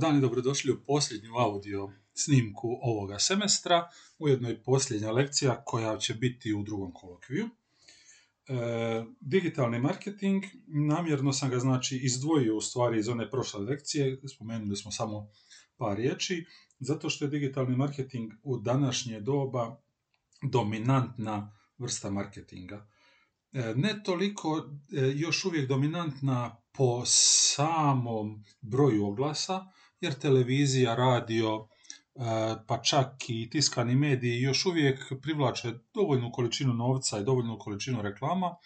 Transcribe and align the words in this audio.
dan 0.00 0.18
i 0.18 0.20
dobrodošli 0.20 0.72
u 0.72 0.84
posljednju 0.86 1.34
audio 1.36 1.92
snimku 2.14 2.78
ovoga 2.82 3.18
semestra, 3.18 3.88
ujedno 4.18 4.50
i 4.50 4.62
posljednja 4.62 5.10
lekcija 5.10 5.62
koja 5.64 5.98
će 5.98 6.14
biti 6.14 6.52
u 6.52 6.62
drugom 6.62 6.92
kolokviju. 6.92 7.48
E, 8.48 9.04
digitalni 9.20 9.78
marketing, 9.78 10.44
namjerno 10.66 11.32
sam 11.32 11.50
ga 11.50 11.58
znači 11.58 11.96
izdvojio 11.96 12.56
u 12.56 12.60
stvari 12.60 12.98
iz 12.98 13.08
one 13.08 13.30
prošle 13.30 13.60
lekcije, 13.60 14.20
spomenuli 14.34 14.76
smo 14.76 14.90
samo 14.90 15.28
par 15.76 15.96
riječi, 15.96 16.46
zato 16.78 17.10
što 17.10 17.24
je 17.24 17.30
digitalni 17.30 17.76
marketing 17.76 18.32
u 18.42 18.58
današnje 18.58 19.20
doba 19.20 19.80
dominantna 20.42 21.56
vrsta 21.78 22.10
marketinga. 22.10 22.88
E, 23.52 23.74
ne 23.76 24.02
toliko 24.04 24.58
e, 24.58 25.00
još 25.14 25.44
uvijek 25.44 25.68
dominantna 25.68 26.56
po 26.72 27.02
samom 27.06 28.44
broju 28.60 29.06
oglasa, 29.06 29.66
jer 30.00 30.14
televizija, 30.14 30.94
radio, 30.94 31.68
e, 32.14 32.20
pa 32.66 32.82
čak 32.82 33.08
i 33.28 33.50
tiskani 33.50 33.94
mediji 33.94 34.40
još 34.40 34.66
uvijek 34.66 35.12
privlače 35.22 35.72
dovoljnu 35.94 36.32
količinu 36.32 36.74
novca 36.74 37.18
i 37.18 37.24
dovoljnu 37.24 37.58
količinu 37.58 38.02
reklama. 38.02 38.56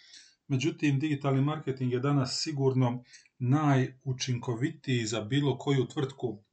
Međutim, 0.47 0.99
digitalni 0.99 1.41
marketing 1.41 1.93
je 1.93 1.99
danas 1.99 2.41
sigurno 2.43 3.03
najučinkovitiji 3.39 5.05
za 5.05 5.21
bilo 5.21 5.57
koju 5.57 5.87
tvrtku 5.87 6.43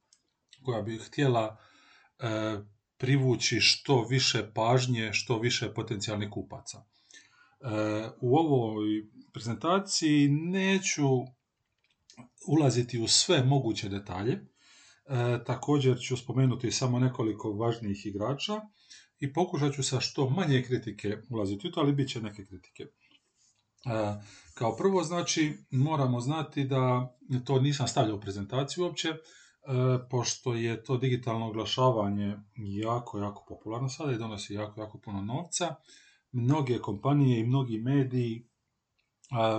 koja 0.63 0.81
bi 0.81 0.97
htjela 0.97 1.57
e, 2.19 2.27
privući 2.97 3.59
što 3.59 4.05
više 4.09 4.51
pažnje, 4.53 5.13
što 5.13 5.39
više 5.39 5.73
potencijalnih 5.73 6.29
kupaca. 6.29 6.77
E, 6.77 6.85
u 8.21 8.37
ovoj 8.37 8.85
prezentaciji 9.33 10.27
neću 10.27 11.07
ulaziti 12.47 12.99
u 12.99 13.07
sve 13.07 13.43
moguće 13.43 13.89
detalje, 13.89 14.52
E, 15.05 15.43
također 15.45 15.99
ću 15.99 16.17
spomenuti 16.17 16.71
samo 16.71 16.99
nekoliko 16.99 17.51
važnijih 17.51 18.05
igrača 18.05 18.61
i 19.19 19.33
pokušat 19.33 19.73
ću 19.73 19.83
sa 19.83 19.99
što 19.99 20.29
manje 20.29 20.63
kritike 20.63 21.17
ulaziti 21.29 21.67
u 21.67 21.71
to, 21.71 21.79
ali 21.79 21.93
bit 21.93 22.09
će 22.09 22.21
neke 22.21 22.45
kritike. 22.45 22.83
E, 22.83 22.89
kao 24.53 24.75
prvo, 24.75 25.03
znači, 25.03 25.57
moramo 25.71 26.19
znati 26.19 26.63
da 26.63 27.15
to 27.45 27.59
nisam 27.59 27.87
stavljao 27.87 28.17
u 28.17 28.19
prezentaciju 28.19 28.83
uopće, 28.83 29.09
e, 29.09 29.15
pošto 30.09 30.53
je 30.53 30.83
to 30.83 30.97
digitalno 30.97 31.47
oglašavanje 31.47 32.37
jako, 32.55 33.19
jako 33.19 33.45
popularno 33.47 33.89
sada 33.89 34.11
i 34.11 34.17
donosi 34.17 34.53
jako, 34.53 34.81
jako 34.81 34.97
puno 34.99 35.21
novca. 35.21 35.75
Mnoge 36.31 36.79
kompanije 36.79 37.39
i 37.39 37.47
mnogi 37.47 37.77
mediji 37.77 38.47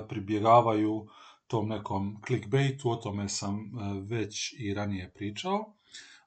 pribjegavaju 0.09 1.07
tom 1.55 1.69
nekom 1.69 2.17
clickbaitu, 2.27 2.91
o 2.91 2.97
tome 2.97 3.29
sam 3.29 3.57
e, 3.59 3.71
već 4.03 4.55
i 4.59 4.75
ranije 4.75 5.13
pričao, 5.15 5.75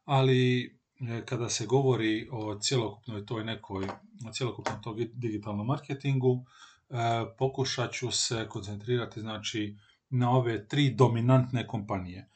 ali 0.05 0.65
e, 0.65 1.25
kada 1.25 1.49
se 1.49 1.65
govori 1.65 2.27
o 2.31 2.59
cjelokupnoj 2.59 3.25
toj 3.25 3.43
nekoj, 3.43 3.87
o 4.27 4.31
cjelokupnom 4.33 4.81
tog 4.81 5.03
digitalnom 5.03 5.67
marketingu, 5.67 6.45
e, 6.89 6.95
pokušat 7.37 7.91
ću 7.93 8.11
se 8.11 8.45
koncentrirati 8.49 9.19
znači 9.21 9.77
na 10.09 10.31
ove 10.31 10.67
tri 10.67 10.89
dominantne 10.89 11.67
kompanije. 11.67 12.29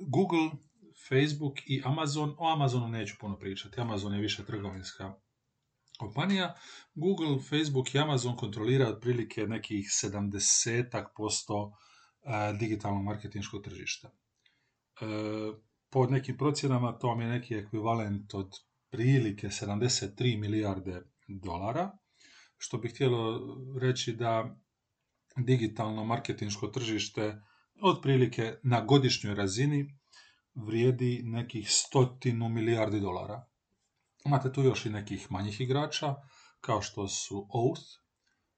Google, 0.00 0.50
Facebook 1.08 1.54
i 1.66 1.82
Amazon. 1.84 2.34
O 2.38 2.52
Amazonu 2.52 2.88
neću 2.88 3.14
puno 3.20 3.36
pričati. 3.38 3.80
Amazon 3.80 4.14
je 4.14 4.20
više 4.20 4.44
trgovinska 4.44 5.14
kompanija. 5.98 6.54
Google, 6.94 7.38
Facebook 7.50 7.94
i 7.94 7.98
Amazon 7.98 8.36
kontrolira 8.36 8.88
otprilike 8.88 9.46
nekih 9.46 9.86
70% 9.86 11.72
e, 12.22 12.52
digitalnog 12.58 13.04
marketinškog 13.04 13.64
tržišta. 13.64 14.08
E, 14.08 15.04
po 15.90 16.06
nekim 16.06 16.36
procjenama 16.36 16.98
to 16.98 17.06
vam 17.08 17.20
je 17.20 17.28
neki 17.28 17.54
ekvivalent 17.54 18.34
od 18.34 18.50
prilike 18.90 19.48
73 19.48 20.40
milijarde 20.40 21.02
dolara, 21.28 21.90
što 22.56 22.78
bi 22.78 22.88
htjelo 22.88 23.40
reći 23.80 24.12
da 24.12 24.56
digitalno 25.36 26.04
marketinško 26.04 26.66
tržište 26.66 27.42
otprilike 27.82 28.54
na 28.62 28.80
godišnjoj 28.84 29.34
razini 29.34 29.98
vrijedi 30.54 31.22
nekih 31.24 31.70
stotinu 31.70 32.48
milijardi 32.48 33.00
dolara. 33.00 33.46
Imate 34.24 34.52
tu 34.52 34.62
još 34.62 34.86
i 34.86 34.90
nekih 34.90 35.32
manjih 35.32 35.60
igrača, 35.60 36.14
kao 36.60 36.82
što 36.82 37.08
su 37.08 37.46
Oath, 37.54 37.82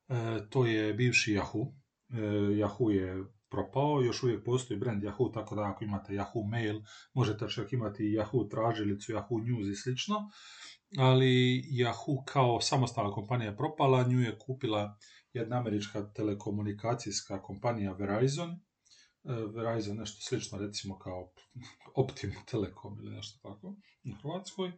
e, 0.09 0.49
to 0.50 0.66
je 0.66 0.94
bivši 0.94 1.32
Yahoo. 1.32 1.75
E, 2.09 2.16
Yahoo 2.62 2.91
je 2.91 3.25
propao, 3.49 4.03
još 4.03 4.22
uvijek 4.22 4.44
postoji 4.44 4.81
brand 4.81 5.03
Yahoo, 5.03 5.34
tako 5.34 5.54
da 5.54 5.62
ako 5.62 5.84
imate 5.84 6.12
Yahoo 6.12 6.50
Mail, 6.50 6.81
možete 7.15 7.49
čak 7.49 7.72
imati 7.72 8.03
Yahoo 8.03 8.50
tražilicu, 8.50 9.12
Yahoo 9.12 9.44
News 9.47 9.69
i 9.69 9.77
slično, 9.82 10.16
ali 10.99 11.62
Yahoo 11.83 12.25
kao 12.25 12.60
samostalna 12.60 13.12
kompanija 13.12 13.50
je 13.50 13.56
propala, 13.56 14.03
nju 14.03 14.21
je 14.21 14.38
kupila 14.38 14.98
jedna 15.33 15.56
američka 15.56 16.12
telekomunikacijska 16.12 17.43
kompanija 17.43 17.93
Verizon, 17.93 18.50
e, 18.50 18.56
Verizon 19.54 19.97
nešto 19.97 20.21
slično 20.21 20.59
recimo 20.59 20.98
kao 20.98 21.33
Optimum 21.94 22.37
Telekom 22.50 22.98
ili 22.98 23.15
nešto 23.15 23.38
tako 23.43 23.77
u 24.04 24.22
Hrvatskoj 24.22 24.72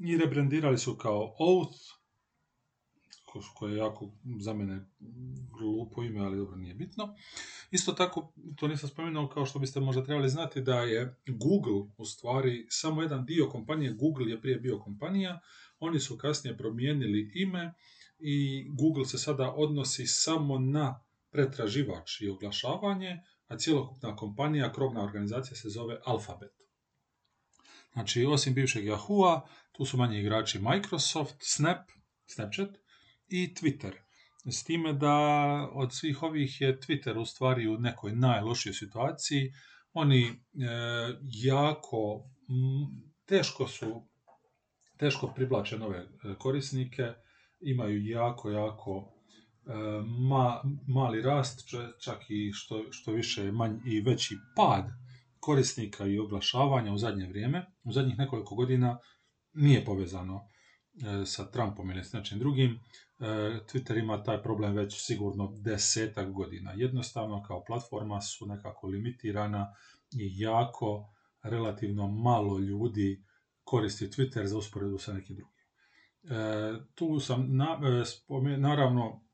i 0.00 0.16
rebrandirali 0.16 0.78
su 0.78 0.96
kao 0.96 1.34
Oath, 1.38 2.00
koje 3.54 3.72
je 3.72 3.78
jako 3.78 4.10
za 4.40 4.54
mene 4.54 4.86
glupo 5.58 6.02
ime, 6.02 6.20
ali 6.20 6.36
dobro 6.36 6.56
nije 6.56 6.74
bitno. 6.74 7.14
Isto 7.70 7.92
tako, 7.92 8.32
to 8.56 8.68
nisam 8.68 8.88
spomenuo 8.88 9.28
kao 9.28 9.46
što 9.46 9.58
biste 9.58 9.80
možda 9.80 10.04
trebali 10.04 10.28
znati 10.28 10.60
da 10.60 10.80
je 10.80 11.16
Google 11.26 11.90
u 11.98 12.04
stvari 12.04 12.66
samo 12.68 13.02
jedan 13.02 13.24
dio 13.24 13.48
kompanije, 13.48 13.92
Google 13.92 14.30
je 14.30 14.40
prije 14.40 14.58
bio 14.58 14.78
kompanija, 14.78 15.40
oni 15.78 16.00
su 16.00 16.18
kasnije 16.18 16.56
promijenili 16.56 17.32
ime 17.34 17.74
i 18.18 18.66
Google 18.68 19.04
se 19.04 19.18
sada 19.18 19.52
odnosi 19.52 20.06
samo 20.06 20.58
na 20.58 21.04
pretraživač 21.30 22.20
i 22.20 22.28
oglašavanje, 22.28 23.22
a 23.46 23.56
cjelokupna 23.56 24.16
kompanija, 24.16 24.72
krovna 24.72 25.02
organizacija 25.02 25.56
se 25.56 25.68
zove 25.68 26.00
Alphabet. 26.04 26.59
Znači, 27.92 28.24
osim 28.24 28.54
bivšeg 28.54 28.84
Yahoo-a, 28.84 29.40
tu 29.72 29.84
su 29.84 29.96
manji 29.96 30.20
igrači 30.20 30.58
Microsoft, 30.58 31.36
Snap, 31.40 31.90
Snapchat 32.26 32.70
i 33.28 33.54
Twitter. 33.54 33.92
S 34.44 34.64
time 34.64 34.92
da 34.92 35.16
od 35.72 35.94
svih 35.94 36.22
ovih 36.22 36.60
je 36.60 36.78
Twitter 36.80 37.18
u 37.18 37.24
stvari 37.24 37.68
u 37.68 37.78
nekoj 37.78 38.12
najlošijoj 38.12 38.74
situaciji. 38.74 39.52
Oni 39.92 40.22
e, 40.24 40.32
jako 41.22 42.30
teško 43.26 43.68
su 43.68 44.06
teško 44.96 45.32
privlače 45.36 45.78
nove 45.78 45.98
e, 45.98 46.08
korisnike, 46.38 47.12
imaju 47.60 48.06
jako, 48.06 48.50
jako 48.50 49.12
e, 49.66 49.72
ma, 50.28 50.62
mali 50.88 51.22
rast, 51.22 51.68
čak 52.04 52.18
i 52.28 52.52
što, 52.52 52.84
što 52.90 53.12
više 53.12 53.52
manj, 53.52 53.78
i 53.86 54.00
veći 54.00 54.36
pad 54.56 54.99
korisnika 55.40 56.06
i 56.06 56.18
oglašavanja 56.18 56.92
u 56.92 56.98
zadnje 56.98 57.26
vrijeme, 57.26 57.66
u 57.84 57.92
zadnjih 57.92 58.18
nekoliko 58.18 58.54
godina 58.54 58.98
nije 59.52 59.84
povezano 59.84 60.40
e, 60.40 61.26
sa 61.26 61.50
Trumpom 61.50 61.90
ili 61.90 62.04
s 62.04 62.12
nečim 62.12 62.38
drugim. 62.38 62.80
E, 63.18 63.24
Twitter 63.72 63.98
ima 63.98 64.22
taj 64.22 64.42
problem 64.42 64.76
već 64.76 65.06
sigurno 65.06 65.52
desetak 65.64 66.32
godina. 66.32 66.72
Jednostavno 66.76 67.42
kao 67.42 67.64
platforma 67.64 68.20
su 68.20 68.46
nekako 68.46 68.86
limitirana 68.86 69.74
i 70.12 70.32
jako 70.40 71.14
relativno 71.42 72.08
malo 72.08 72.58
ljudi 72.58 73.24
koristi 73.64 74.06
Twitter 74.06 74.44
za 74.44 74.58
usporedu 74.58 74.98
sa 74.98 75.12
nekim 75.12 75.36
drugim. 75.36 75.60
E, 76.22 76.80
tu 76.94 77.20
sam, 77.20 77.56
na, 77.56 77.80
naravno, 78.58 79.24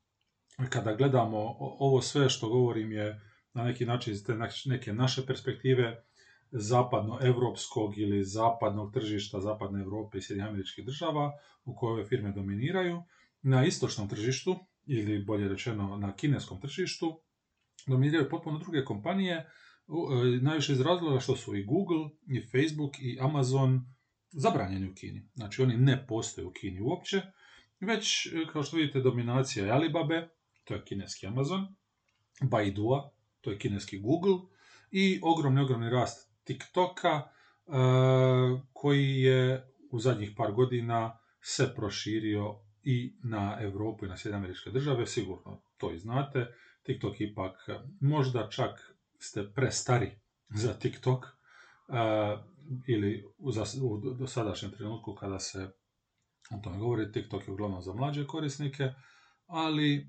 kada 0.69 0.95
gledamo 0.95 1.37
ovo 1.59 2.01
sve 2.01 2.29
što 2.29 2.49
govorim 2.49 2.91
je 2.91 3.26
na 3.57 3.63
neki 3.63 3.85
način 3.85 4.13
iz 4.13 4.23
te 4.23 4.35
neke 4.65 4.93
naše 4.93 5.25
perspektive 5.25 6.03
zapadnoevropskog 6.51 7.97
ili 7.97 8.23
zapadnog 8.23 8.93
tržišta 8.93 9.41
zapadne 9.41 9.81
Europe 9.81 10.17
i 10.17 10.21
Sjedinjenih 10.21 10.49
američkih 10.49 10.85
država 10.85 11.31
u 11.65 11.75
kojoj 11.75 12.05
firme 12.05 12.31
dominiraju. 12.31 13.03
Na 13.41 13.65
istočnom 13.65 14.09
tržištu, 14.09 14.55
ili 14.85 15.23
bolje 15.25 15.49
rečeno 15.49 15.97
na 15.97 16.15
kineskom 16.15 16.61
tržištu, 16.61 17.21
dominiraju 17.87 18.29
potpuno 18.29 18.59
druge 18.59 18.85
kompanije, 18.85 19.35
e, 19.35 19.45
najviše 20.41 20.73
iz 20.73 20.81
razloga 20.81 21.19
što 21.19 21.35
su 21.35 21.55
i 21.55 21.63
Google, 21.63 22.09
i 22.27 22.41
Facebook, 22.41 22.99
i 22.99 23.17
Amazon 23.21 23.81
zabranjeni 24.31 24.89
u 24.89 24.95
Kini. 24.95 25.29
Znači 25.33 25.61
oni 25.61 25.77
ne 25.77 26.05
postoje 26.07 26.47
u 26.47 26.51
Kini 26.51 26.81
uopće, 26.81 27.21
već 27.79 28.25
e, 28.25 28.29
kao 28.53 28.63
što 28.63 28.77
vidite 28.77 28.99
dominacija 28.99 29.65
je 29.65 29.71
Alibaba, 29.71 30.27
to 30.63 30.73
je 30.73 30.83
kineski 30.85 31.27
Amazon, 31.27 31.67
Baidua, 32.41 33.16
to 33.47 33.51
je 33.51 33.59
kineski 33.59 33.99
Google, 33.99 34.39
i 34.91 35.19
ogromni, 35.23 35.61
ogromni 35.61 35.89
rast 35.89 36.31
TikToka, 36.43 37.09
e, 37.09 37.21
koji 38.73 39.21
je 39.21 39.73
u 39.91 39.99
zadnjih 39.99 40.31
par 40.37 40.51
godina 40.51 41.19
se 41.41 41.73
proširio 41.75 42.59
i 42.83 43.15
na 43.23 43.57
Europu 43.61 44.05
i 44.05 44.09
na 44.09 44.17
Sjedinjene 44.17 44.37
američke 44.37 44.71
države, 44.71 45.07
sigurno 45.07 45.61
to 45.77 45.91
i 45.91 45.97
znate. 45.99 46.47
TikTok 46.83 47.21
ipak 47.21 47.69
možda 48.01 48.49
čak 48.49 48.95
ste 49.19 49.51
prestari 49.55 50.11
za 50.49 50.73
TikTok, 50.73 51.25
ili 52.87 53.25
u, 53.37 53.49
u 53.81 54.13
dosadašnjem 54.13 54.71
trenutku 54.71 55.15
kada 55.15 55.39
se 55.39 55.71
o 56.51 56.57
tome 56.63 56.77
govori, 56.77 57.11
TikTok 57.11 57.47
je 57.47 57.53
uglavnom 57.53 57.81
za 57.81 57.93
mlađe 57.93 58.27
korisnike, 58.27 58.93
ali 59.45 59.95
e, 59.95 60.05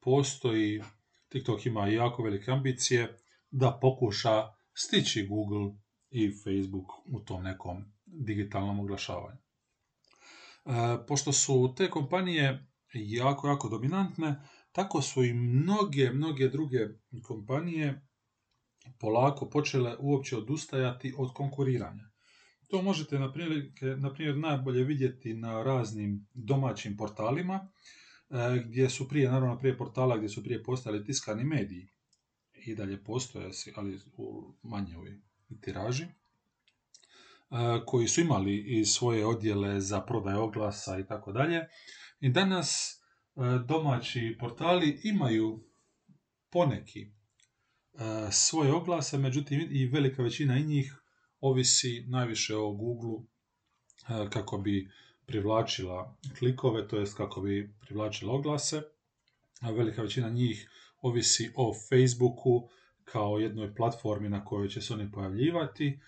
postoji, 0.00 0.82
TikTok 1.28 1.66
ima 1.66 1.86
jako 1.86 2.22
velike 2.22 2.50
ambicije 2.50 3.18
da 3.50 3.78
pokuša 3.82 4.48
stići 4.74 5.26
Google 5.26 5.72
i 6.10 6.32
Facebook 6.44 6.86
u 7.12 7.20
tom 7.20 7.42
nekom 7.42 7.84
digitalnom 8.06 8.80
oglašavanju. 8.80 9.38
E, 9.38 10.70
pošto 11.06 11.32
su 11.32 11.74
te 11.76 11.90
kompanije 11.90 12.66
jako, 12.94 13.48
jako 13.48 13.68
dominantne, 13.68 14.40
tako 14.72 15.02
su 15.02 15.24
i 15.24 15.32
mnoge, 15.32 16.10
mnoge 16.10 16.48
druge 16.48 16.78
kompanije 17.22 18.08
polako 19.00 19.50
počele 19.50 19.96
uopće 19.98 20.36
odustajati 20.36 21.14
od 21.18 21.32
konkuriranja. 21.34 22.10
To 22.66 22.82
možete 22.82 23.18
na 23.18 23.32
primjer, 23.32 23.72
na 23.96 24.12
primjer 24.12 24.36
najbolje 24.36 24.84
vidjeti 24.84 25.34
na 25.34 25.62
raznim 25.62 26.26
domaćim 26.34 26.96
portalima, 26.96 27.68
gdje 28.64 28.90
su 28.90 29.08
prije, 29.08 29.30
naravno 29.30 29.58
prije 29.58 29.78
portala 29.78 30.16
gdje 30.16 30.28
su 30.28 30.44
prije 30.44 30.62
postali 30.62 31.04
tiskani 31.04 31.44
mediji 31.44 31.88
i 32.66 32.74
dalje 32.74 33.04
postoje, 33.04 33.50
ali 33.76 34.00
u 34.16 34.54
manjoj 34.62 35.20
tiraži, 35.60 36.04
e, 36.04 36.08
koji 37.86 38.08
su 38.08 38.20
imali 38.20 38.78
i 38.78 38.84
svoje 38.84 39.26
odjele 39.26 39.80
za 39.80 40.00
prodaj 40.00 40.34
oglasa 40.34 40.98
i 40.98 41.06
tako 41.06 41.32
dalje. 41.32 41.68
I 42.20 42.28
danas 42.28 43.00
e, 43.36 43.40
domaći 43.68 44.36
portali 44.40 45.00
imaju 45.04 45.64
poneki 46.50 47.18
svoje 48.30 48.72
oglase, 48.72 49.18
međutim 49.18 49.68
i 49.70 49.86
velika 49.86 50.22
većina 50.22 50.58
njih 50.58 51.02
ovisi 51.40 52.04
najviše 52.08 52.56
o 52.56 52.72
Google 52.72 53.24
kako 54.30 54.58
bi 54.58 54.90
privlačila 55.28 56.16
klikove, 56.38 56.88
to 56.88 56.98
jest 56.98 57.16
kako 57.16 57.40
bi 57.40 57.74
privlačila 57.80 58.34
oglase. 58.34 58.82
A 59.60 59.70
velika 59.70 60.02
većina 60.02 60.28
njih 60.28 60.70
ovisi 61.00 61.52
o 61.56 61.74
Facebooku 61.88 62.68
kao 63.04 63.38
jednoj 63.38 63.74
platformi 63.74 64.28
na 64.28 64.44
kojoj 64.44 64.68
će 64.68 64.80
se 64.80 64.94
oni 64.94 65.12
pojavljivati. 65.12 65.86
E, 65.86 65.98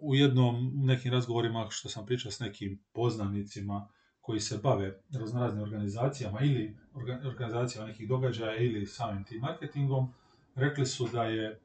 u 0.00 0.14
jednom, 0.14 0.72
nekim 0.74 1.12
razgovorima 1.12 1.66
što 1.70 1.88
sam 1.88 2.06
pričao 2.06 2.30
s 2.30 2.40
nekim 2.40 2.84
poznanicima 2.92 3.88
koji 4.20 4.40
se 4.40 4.58
bave 4.62 5.02
raznoraznim 5.12 5.62
organizacijama 5.62 6.40
ili 6.40 6.76
organizacijama 7.24 7.88
nekih 7.88 8.08
događaja 8.08 8.56
ili 8.56 8.86
samim 8.86 9.24
tim 9.24 9.40
marketingom, 9.40 10.12
rekli 10.54 10.86
su 10.86 11.08
da 11.12 11.24
je 11.24 11.60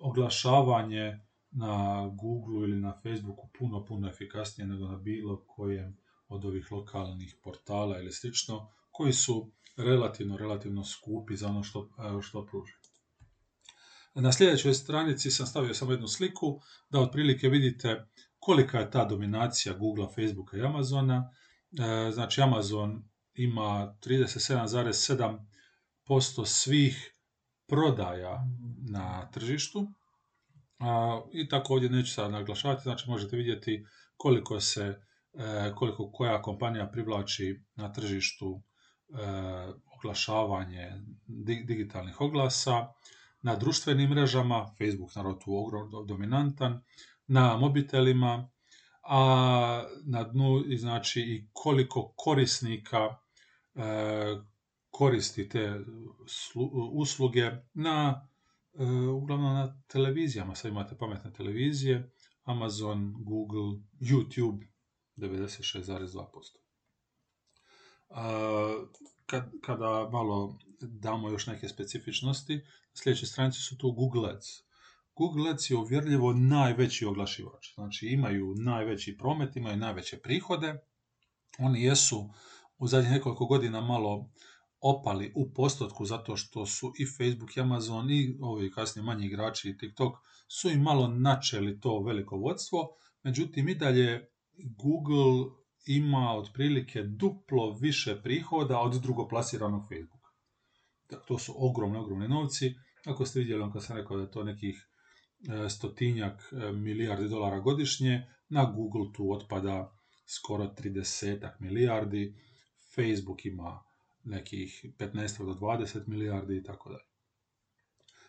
oglašavanje 0.00 1.20
na 1.52 2.06
Google 2.08 2.68
ili 2.68 2.80
na 2.80 3.00
Facebooku 3.02 3.48
puno, 3.58 3.84
puno 3.84 4.08
efikasnije 4.08 4.66
nego 4.66 4.88
na 4.88 4.96
bilo 4.96 5.44
kojem 5.46 5.96
od 6.28 6.44
ovih 6.44 6.72
lokalnih 6.72 7.36
portala 7.42 7.98
ili 7.98 8.12
slično, 8.12 8.68
koji 8.90 9.12
su 9.12 9.52
relativno, 9.76 10.36
relativno 10.36 10.84
skupi 10.84 11.36
za 11.36 11.48
ono 11.48 11.62
što, 11.62 11.88
što 12.22 12.46
pruže. 12.46 12.82
Na 14.14 14.32
sljedećoj 14.32 14.74
stranici 14.74 15.30
sam 15.30 15.46
stavio 15.46 15.74
samo 15.74 15.92
jednu 15.92 16.08
sliku 16.08 16.60
da 16.90 17.00
otprilike 17.00 17.48
vidite 17.48 18.06
kolika 18.38 18.78
je 18.78 18.90
ta 18.90 19.04
dominacija 19.04 19.74
Google, 19.74 20.06
Facebooka 20.14 20.56
i 20.56 20.62
Amazona. 20.62 21.30
E, 21.78 22.10
znači 22.10 22.42
Amazon 22.42 23.04
ima 23.34 23.96
37,7% 24.06 26.44
svih 26.44 27.14
prodaja 27.66 28.46
na 28.90 29.30
tržištu, 29.30 29.92
i 31.32 31.48
tako 31.48 31.74
ovdje 31.74 31.90
neću 31.90 32.12
sad 32.12 32.30
naglašavati, 32.30 32.82
znači 32.82 33.10
možete 33.10 33.36
vidjeti 33.36 33.84
koliko 34.16 34.60
se, 34.60 35.00
e, 35.34 35.72
koliko 35.74 36.12
koja 36.12 36.42
kompanija 36.42 36.90
privlači 36.92 37.64
na 37.74 37.92
tržištu 37.92 38.62
e, 38.62 39.14
oglašavanje 39.96 40.90
digitalnih 41.66 42.20
oglasa, 42.20 42.86
na 43.42 43.56
društvenim 43.56 44.10
mrežama, 44.10 44.74
Facebook 44.78 45.14
naravno 45.14 45.38
tu 45.38 45.56
ogromno 45.56 46.02
dominantan, 46.02 46.82
na 47.26 47.56
mobitelima, 47.56 48.50
a 49.02 49.84
na 50.04 50.22
dnu 50.24 50.64
znači 50.76 51.20
i 51.20 51.48
koliko 51.52 52.12
korisnika 52.16 53.16
e, 53.74 53.82
koristi 54.90 55.48
te 55.48 55.80
usluge 56.92 57.50
na 57.74 58.28
uglavnom 59.14 59.54
na 59.54 59.80
televizijama, 59.86 60.54
sad 60.54 60.70
imate 60.70 60.96
pametne 60.98 61.32
televizije, 61.32 62.10
Amazon, 62.44 63.14
Google, 63.18 63.80
YouTube, 64.00 64.66
96,2%. 65.16 66.62
Kad, 69.26 69.50
kada 69.62 70.08
malo 70.12 70.58
damo 70.80 71.30
još 71.30 71.46
neke 71.46 71.68
specifičnosti, 71.68 72.60
sljedeće 72.94 73.26
stranice 73.26 73.58
su 73.58 73.78
tu 73.78 73.92
Google 73.92 74.30
Ads. 74.30 74.46
Google 75.16 75.50
Ads 75.50 75.70
je 75.70 75.76
uvjerljivo 75.76 76.32
najveći 76.32 77.06
oglašivač. 77.06 77.74
Znači 77.74 78.06
imaju 78.06 78.54
najveći 78.54 79.16
promet, 79.18 79.56
imaju 79.56 79.76
najveće 79.76 80.20
prihode. 80.20 80.84
Oni 81.58 81.82
jesu 81.82 82.30
u 82.78 82.86
zadnjih 82.86 83.12
nekoliko 83.12 83.46
godina 83.46 83.80
malo 83.80 84.30
opali 84.82 85.32
u 85.34 85.52
postotku 85.54 86.04
zato 86.04 86.36
što 86.36 86.66
su 86.66 86.92
i 86.98 87.06
Facebook 87.06 87.56
i 87.56 87.60
Amazon 87.60 88.10
i 88.10 88.38
ovi 88.40 88.70
kasnije 88.70 89.04
manji 89.04 89.26
igrači 89.26 89.70
i 89.70 89.76
TikTok 89.78 90.14
su 90.48 90.70
im 90.70 90.82
malo 90.82 91.08
načeli 91.08 91.80
to 91.80 92.02
veliko 92.02 92.36
vodstvo, 92.36 92.88
međutim 93.22 93.68
i 93.68 93.74
dalje 93.74 94.28
Google 94.82 95.50
ima 95.86 96.34
otprilike 96.36 97.02
duplo 97.02 97.78
više 97.80 98.22
prihoda 98.22 98.78
od 98.78 99.02
drugoplasiranog 99.02 99.82
Facebooka. 99.88 100.28
To 101.26 101.38
su 101.38 101.54
ogromni, 101.56 101.98
ogromni 101.98 102.28
novci. 102.28 102.74
Ako 103.06 103.26
ste 103.26 103.40
vidjeli, 103.40 103.62
on 103.62 103.72
kad 103.72 103.84
sam 103.84 103.96
rekao 103.96 104.16
da 104.16 104.22
je 104.22 104.30
to 104.30 104.44
nekih 104.44 104.88
e, 105.48 105.68
stotinjak 105.68 106.52
e, 106.52 106.72
milijardi 106.72 107.28
dolara 107.28 107.60
godišnje, 107.60 108.26
na 108.48 108.64
Google 108.64 109.12
tu 109.16 109.32
otpada 109.32 109.92
skoro 110.26 110.64
30 110.64 111.50
milijardi, 111.60 112.34
Facebook 112.94 113.44
ima 113.44 113.91
nekih 114.24 114.84
15 114.98 115.44
do 115.44 115.52
20 115.52 116.06
milijardi 116.06 116.56
i 116.56 116.62
tako 116.62 116.90
dalje. 116.90 117.04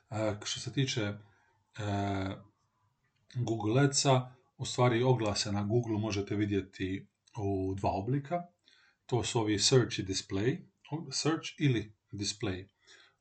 E, 0.10 0.36
što 0.44 0.60
se 0.60 0.74
tiče 0.74 1.01
e, 1.01 1.16
Google 3.35 3.81
Adsa, 3.81 4.35
u 4.57 4.66
stvari 4.66 5.04
oglase 5.04 5.52
na 5.52 5.64
Google 5.64 5.97
možete 5.97 6.35
vidjeti 6.35 7.07
u 7.38 7.76
dva 7.76 7.92
oblika. 7.92 8.44
To 9.06 9.23
su 9.23 9.40
ovi 9.40 9.59
search 9.59 10.00
i 10.00 10.04
display, 10.04 10.57
search 11.12 11.47
ili 11.59 11.94
display 12.12 12.68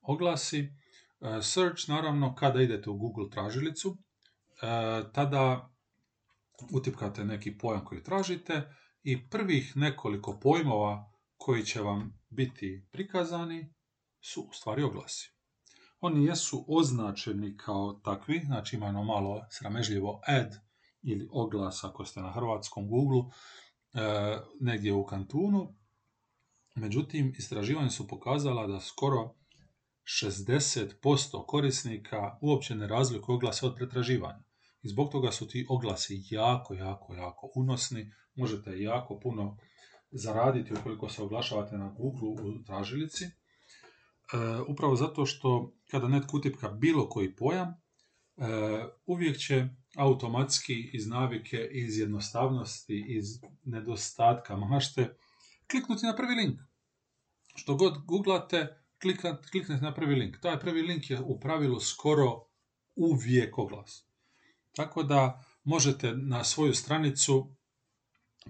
oglasi. 0.01 0.59
E, 0.61 1.43
search, 1.43 1.89
naravno, 1.89 2.35
kada 2.35 2.63
idete 2.63 2.91
u 2.91 2.97
Google 2.97 3.31
tražilicu, 3.31 3.99
tada 5.13 5.73
utipkate 6.71 7.25
neki 7.25 7.59
pojam 7.59 7.85
koji 7.85 8.03
tražite 8.03 8.63
i 9.03 9.29
prvih 9.29 9.77
nekoliko 9.77 10.41
pojmova 10.41 11.12
koji 11.45 11.65
će 11.65 11.81
vam 11.81 12.21
biti 12.31 12.87
prikazani 12.93 13.75
su 14.21 14.43
u 14.43 14.53
stvari 14.53 14.83
oglasi. 14.83 15.33
Oni 16.01 16.25
jesu 16.25 16.65
označeni 16.69 17.57
kao 17.57 18.01
takvi, 18.05 18.41
znači 18.45 18.77
imaju 18.77 19.05
malo 19.05 19.47
sramežljivo 19.51 20.21
ad 20.27 20.55
ili 21.03 21.29
oglas 21.33 21.85
ako 21.85 22.05
ste 22.05 22.21
na 22.21 22.33
hrvatskom 22.33 22.89
Google 22.89 23.23
e, 23.23 24.39
negdje 24.61 24.93
u 24.93 25.07
kantunu. 25.07 25.75
Međutim, 26.75 27.35
istraživanja 27.39 27.91
su 27.91 28.09
pokazala 28.09 28.67
da 28.67 28.81
skoro 28.81 29.35
60% 30.23 31.47
korisnika 31.47 32.39
uopće 32.41 32.75
ne 32.75 32.87
razlikuje 32.87 33.35
oglase 33.35 33.67
od 33.67 33.75
pretraživanja. 33.77 34.43
I 34.83 34.89
zbog 34.89 35.13
toga 35.13 35.33
su 35.33 35.49
ti 35.49 35.67
oglasi 35.69 36.23
jako, 36.31 36.75
jako, 36.75 37.15
jako 37.15 37.51
unosni. 37.55 38.13
Možete 38.35 38.81
jako 38.81 39.21
puno 39.21 39.57
zaraditi 40.13 40.75
ukoliko 40.75 41.09
se 41.09 41.23
oglašavate 41.23 41.79
na 41.79 41.89
Google 41.89 42.29
u 42.29 42.65
tražilici. 42.65 43.25
E, 43.25 43.31
upravo 44.69 44.97
zato 44.97 45.27
što 45.27 45.75
kada 45.91 46.09
netko 46.09 46.37
utipka 46.37 46.69
bilo 46.69 47.09
koji 47.09 47.37
pojam, 47.37 47.69
e, 47.69 47.75
uvijek 49.07 49.39
će 49.39 49.69
automatski 49.97 50.91
iz 50.93 51.07
navike, 51.07 51.69
iz 51.73 51.99
jednostavnosti, 51.99 53.05
iz 53.09 53.27
nedostatka 53.65 54.57
mašte, 54.57 55.17
kliknuti 55.71 56.07
na 56.07 56.17
prvi 56.17 56.35
link. 56.35 56.61
Što 57.55 57.75
god 57.75 58.05
googlate, 58.07 58.83
kliknete 59.51 59.83
na 59.83 59.95
prvi 59.95 60.15
link. 60.15 60.41
Taj 60.41 60.61
prvi 60.61 60.83
link 60.83 61.11
je 61.11 61.21
u 61.21 61.41
pravilu 61.41 61.81
skoro 61.81 62.45
uvijek 62.97 63.59
oglas. 63.59 64.09
Tako 64.77 65.03
da 65.03 65.45
možete 65.65 66.13
na 66.13 66.45
svoju 66.45 66.75
stranicu 66.75 67.57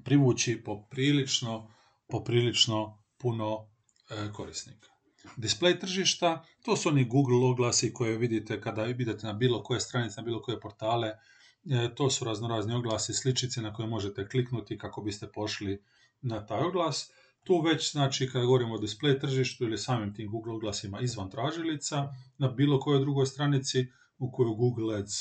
privući 0.05 0.63
poprilično, 0.65 1.71
poprilično 2.09 2.99
puno 3.19 3.67
e, 4.11 4.33
korisnika. 4.33 4.89
display 5.37 5.81
tržišta, 5.81 6.45
to 6.63 6.77
su 6.77 6.89
oni 6.89 7.05
Google 7.05 7.47
oglasi 7.47 7.95
koje 7.95 8.19
vidite 8.19 8.61
kada 8.61 8.87
idete 8.87 9.27
na 9.27 9.33
bilo 9.33 9.63
koje 9.63 9.81
stranice, 9.81 10.21
na 10.21 10.25
bilo 10.25 10.43
koje 10.43 10.61
portale, 10.61 11.09
e, 11.09 11.95
to 11.95 12.11
su 12.11 12.25
raznorazni 12.25 12.75
oglasi, 12.75 13.15
sličice 13.15 13.63
na 13.63 13.75
koje 13.75 13.89
možete 13.89 14.29
kliknuti 14.29 14.79
kako 14.79 15.03
biste 15.03 15.27
pošli 15.35 15.83
na 16.21 16.47
taj 16.47 16.61
oglas. 16.61 17.11
Tu 17.45 17.61
već, 17.61 17.93
znači, 17.93 18.31
kada 18.31 18.45
govorimo 18.45 18.75
o 18.75 18.79
display 18.79 19.21
tržištu 19.21 19.65
ili 19.65 19.79
samim 19.79 20.15
tim 20.15 20.31
Google 20.31 20.55
oglasima 20.55 21.01
izvan 21.01 21.31
tražilica, 21.31 22.09
na 22.39 22.49
bilo 22.49 22.81
kojoj 22.81 23.01
drugoj 23.01 23.27
stranici 23.27 23.87
u 24.19 24.33
koju 24.33 24.55
Google 24.55 24.99
Ads 24.99 25.13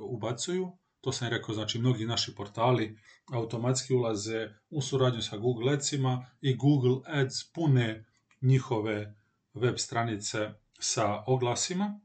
ubacuju, 0.00 0.72
to 1.02 1.12
sam 1.12 1.28
rekao, 1.28 1.54
znači 1.54 1.78
mnogi 1.78 2.06
naši 2.06 2.34
portali 2.34 2.98
automatski 3.32 3.94
ulaze 3.94 4.48
u 4.70 4.82
suradnju 4.82 5.22
sa 5.22 5.36
Google 5.36 5.72
Adsima 5.72 6.26
i 6.40 6.56
Google 6.56 7.00
Ads 7.06 7.52
pune 7.54 8.04
njihove 8.40 9.14
web 9.54 9.74
stranice 9.78 10.50
sa 10.78 11.24
oglasima 11.26 12.00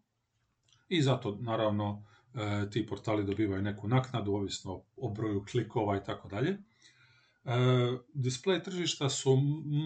i 0.90 1.02
zato 1.02 1.38
naravno 1.42 2.06
e, 2.34 2.70
ti 2.70 2.88
portali 2.88 3.26
dobivaju 3.26 3.62
neku 3.62 3.88
naknadu 3.88 4.34
ovisno 4.34 4.84
o 4.96 5.10
broju 5.10 5.46
klikova 5.52 5.98
i 5.98 6.04
tako 6.06 6.28
dalje. 6.28 6.50
E, 6.50 6.60
display 8.14 8.64
tržišta 8.64 9.10
su 9.10 9.38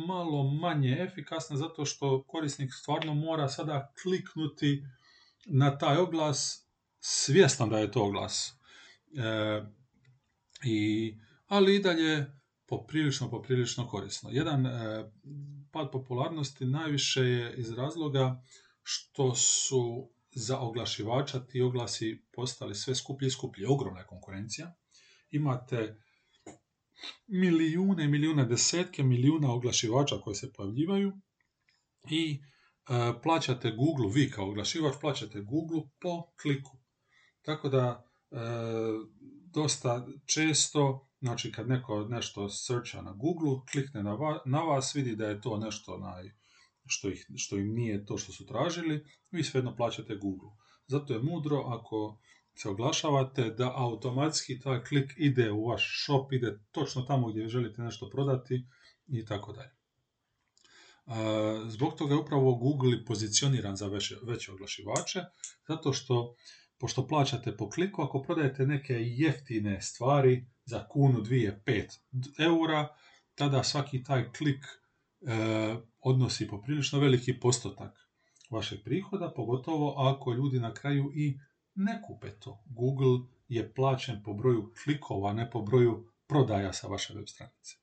malo 0.08 0.44
manje 0.44 0.98
efikasne 1.00 1.58
zato 1.58 1.86
što 1.86 2.24
korisnik 2.24 2.74
stvarno 2.74 3.14
mora 3.14 3.48
sada 3.48 3.94
kliknuti 4.04 4.84
na 5.46 5.78
taj 5.78 5.98
oglas 5.98 6.68
svjestan 7.00 7.70
da 7.70 7.80
je 7.80 7.92
to 7.92 8.04
oglas. 8.04 8.61
E, 9.18 9.62
i, 10.66 11.14
ali 11.48 11.76
i 11.76 11.80
dalje 11.80 12.26
poprilično, 12.66 13.30
poprilično 13.30 13.88
korisno. 13.88 14.30
Jedan 14.32 14.66
e, 14.66 14.72
pad 15.72 15.92
popularnosti 15.92 16.66
najviše 16.66 17.22
je 17.22 17.56
iz 17.58 17.72
razloga 17.72 18.42
što 18.84 19.36
su 19.36 20.10
za 20.32 20.60
oglašivača 20.60 21.46
ti 21.46 21.62
oglasi 21.62 22.24
postali 22.32 22.76
sve 22.76 22.96
skuplji 22.96 23.28
i 23.28 23.32
skuplji. 23.32 23.66
Ogromna 23.66 24.00
je 24.00 24.06
konkurencija. 24.06 24.74
Imate 25.32 26.02
milijune, 27.28 28.08
milijune, 28.08 28.46
desetke 28.46 29.04
milijuna 29.04 29.54
oglašivača 29.54 30.18
koji 30.18 30.36
se 30.36 30.54
pojavljivaju 30.54 31.14
i 32.10 32.42
e, 32.42 32.42
plaćate 33.24 33.72
Google, 33.72 34.12
vi 34.14 34.32
kao 34.32 34.50
oglašivač 34.50 34.94
plaćate 35.02 35.42
Google 35.42 35.82
po 36.00 36.32
kliku. 36.42 36.78
Tako 37.42 37.70
da 37.70 38.11
dosta 39.54 40.08
često, 40.26 41.08
znači 41.20 41.52
kad 41.52 41.68
neko 41.68 42.08
nešto 42.10 42.50
searcha 42.50 43.02
na 43.02 43.14
Google, 43.14 43.66
klikne 43.72 44.04
na, 44.46 44.62
vas, 44.62 44.96
vidi 44.96 45.16
da 45.16 45.28
je 45.28 45.42
to 45.42 45.58
nešto 45.58 45.98
naj, 45.98 46.32
što, 46.86 47.10
ih, 47.10 47.26
što 47.36 47.58
im 47.58 47.74
nije 47.74 48.06
to 48.06 48.18
što 48.18 48.32
su 48.32 48.46
tražili, 48.46 49.06
vi 49.32 49.44
svejedno 49.44 49.76
plaćate 49.76 50.16
Google. 50.16 50.50
Zato 50.88 51.14
je 51.14 51.20
mudro 51.20 51.58
ako 51.58 52.20
se 52.56 52.70
oglašavate 52.70 53.50
da 53.50 53.74
automatski 53.76 54.60
taj 54.60 54.84
klik 54.84 55.14
ide 55.18 55.52
u 55.52 55.68
vaš 55.68 56.04
shop, 56.04 56.32
ide 56.32 56.60
točno 56.72 57.02
tamo 57.02 57.28
gdje 57.28 57.50
želite 57.50 57.82
nešto 57.82 58.10
prodati 58.10 58.68
i 59.08 59.26
tako 59.26 59.54
dalje. 59.54 59.72
Zbog 61.70 61.94
toga 61.98 62.14
je 62.14 62.20
upravo 62.20 62.56
Google 62.56 63.06
pozicioniran 63.06 63.76
za 63.76 63.88
veće, 63.88 64.16
veće 64.24 64.52
oglašivače, 64.52 65.20
zato 65.68 65.94
što 65.94 66.36
pošto 66.82 67.08
plaćate 67.08 67.58
po 67.58 67.70
kliku, 67.70 68.02
ako 68.02 68.22
prodajete 68.22 68.66
neke 68.66 68.94
jeftine 68.94 69.82
stvari 69.82 70.46
za 70.66 70.88
kunu, 70.88 71.22
dvije, 71.22 71.62
pet 71.66 72.00
eura, 72.40 72.88
tada 73.36 73.64
svaki 73.64 74.04
taj 74.04 74.32
klik 74.32 74.66
e, 74.66 75.76
odnosi 76.00 76.48
poprilično 76.48 77.00
veliki 77.00 77.40
postotak 77.40 78.10
vašeg 78.50 78.84
prihoda, 78.84 79.34
pogotovo 79.36 79.94
ako 79.98 80.34
ljudi 80.34 80.60
na 80.60 80.74
kraju 80.74 81.12
i 81.16 81.40
ne 81.76 82.02
kupe 82.08 82.32
to. 82.40 82.64
Google 82.66 83.28
je 83.48 83.74
plaćen 83.74 84.24
po 84.24 84.34
broju 84.34 84.74
klikova, 84.84 85.34
ne 85.34 85.50
po 85.52 85.62
broju 85.62 86.08
prodaja 86.28 86.74
sa 86.74 86.88
vaše 86.88 87.14
web 87.14 87.28
stranice. 87.28 87.76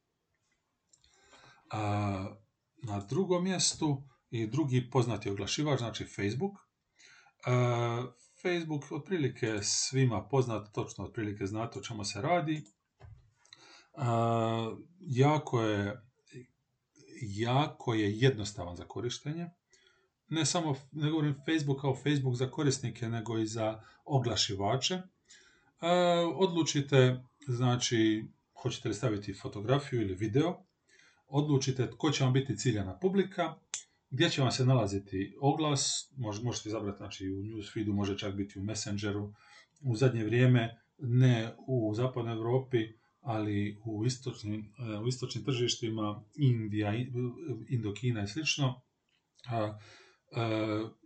A, 1.70 2.36
na 2.82 3.00
drugom 3.00 3.44
mjestu 3.44 4.02
i 4.30 4.46
drugi 4.46 4.90
poznati 4.90 5.30
oglašivač, 5.30 5.78
znači 5.78 6.04
Facebook. 6.04 6.58
Facebook 8.42 8.92
otprilike 8.92 9.59
svima 9.62 10.28
poznat, 10.28 10.73
točno 10.73 11.04
otprilike 11.04 11.47
znate 11.47 11.78
o 11.78 11.83
čemu 11.83 12.04
se 12.04 12.23
radi. 12.23 12.62
jako 15.00 15.62
je 15.62 16.09
jako 17.23 17.95
je 17.95 18.18
jednostavan 18.18 18.76
za 18.76 18.85
korištenje. 18.85 19.50
Ne 20.28 20.45
samo, 20.47 20.76
ne 20.92 21.11
govorim 21.11 21.35
Facebook 21.35 21.80
kao 21.80 21.95
Facebook 21.95 22.35
za 22.35 22.50
korisnike, 22.50 23.09
nego 23.09 23.38
i 23.38 23.47
za 23.47 23.83
oglašivače. 24.04 25.02
odlučite, 26.35 27.25
znači, 27.47 28.25
hoćete 28.62 28.88
li 28.88 28.95
staviti 28.95 29.35
fotografiju 29.35 30.00
ili 30.00 30.14
video, 30.14 30.57
odlučite 31.26 31.90
tko 31.90 32.11
će 32.11 32.25
vam 32.25 32.33
biti 32.33 32.57
ciljana 32.57 32.99
publika, 32.99 33.54
gdje 34.10 34.30
će 34.30 34.42
vam 34.42 34.50
se 34.50 34.64
nalaziti 34.64 35.36
oglas, 35.40 36.12
možete 36.42 36.68
izabrati 36.68 36.98
znači, 36.98 37.30
u 37.30 37.42
newsfeedu, 37.42 37.92
može 37.92 38.18
čak 38.18 38.34
biti 38.34 38.58
u 38.58 38.62
Messengeru, 38.62 39.32
u 39.80 39.96
zadnje 39.96 40.24
vrijeme 40.24 40.80
ne 40.98 41.54
u 41.66 41.94
zapadnoj 41.94 42.34
Europi, 42.34 42.78
ali 43.20 43.80
u 43.84 44.06
istočnim, 44.06 44.74
u 45.04 45.08
istočnim 45.08 45.44
tržištima, 45.44 46.24
Indija, 46.36 46.94
Indokina 47.68 48.22
i 48.22 48.28
slično, 48.28 48.82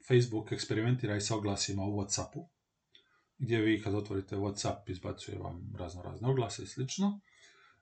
Facebook 0.09 0.52
eksperimentira 0.52 1.16
i 1.16 1.21
sa 1.21 1.37
oglasima 1.37 1.82
u 1.82 1.97
Whatsappu, 1.97 2.49
gdje 3.38 3.61
vi 3.61 3.82
kad 3.82 3.94
otvorite 3.94 4.37
Whatsapp 4.37 4.90
izbacuje 4.90 5.38
vam 5.38 5.73
razno 5.78 6.02
razne 6.02 6.28
oglase 6.28 6.62
i 6.62 6.66
slično. 6.66 7.21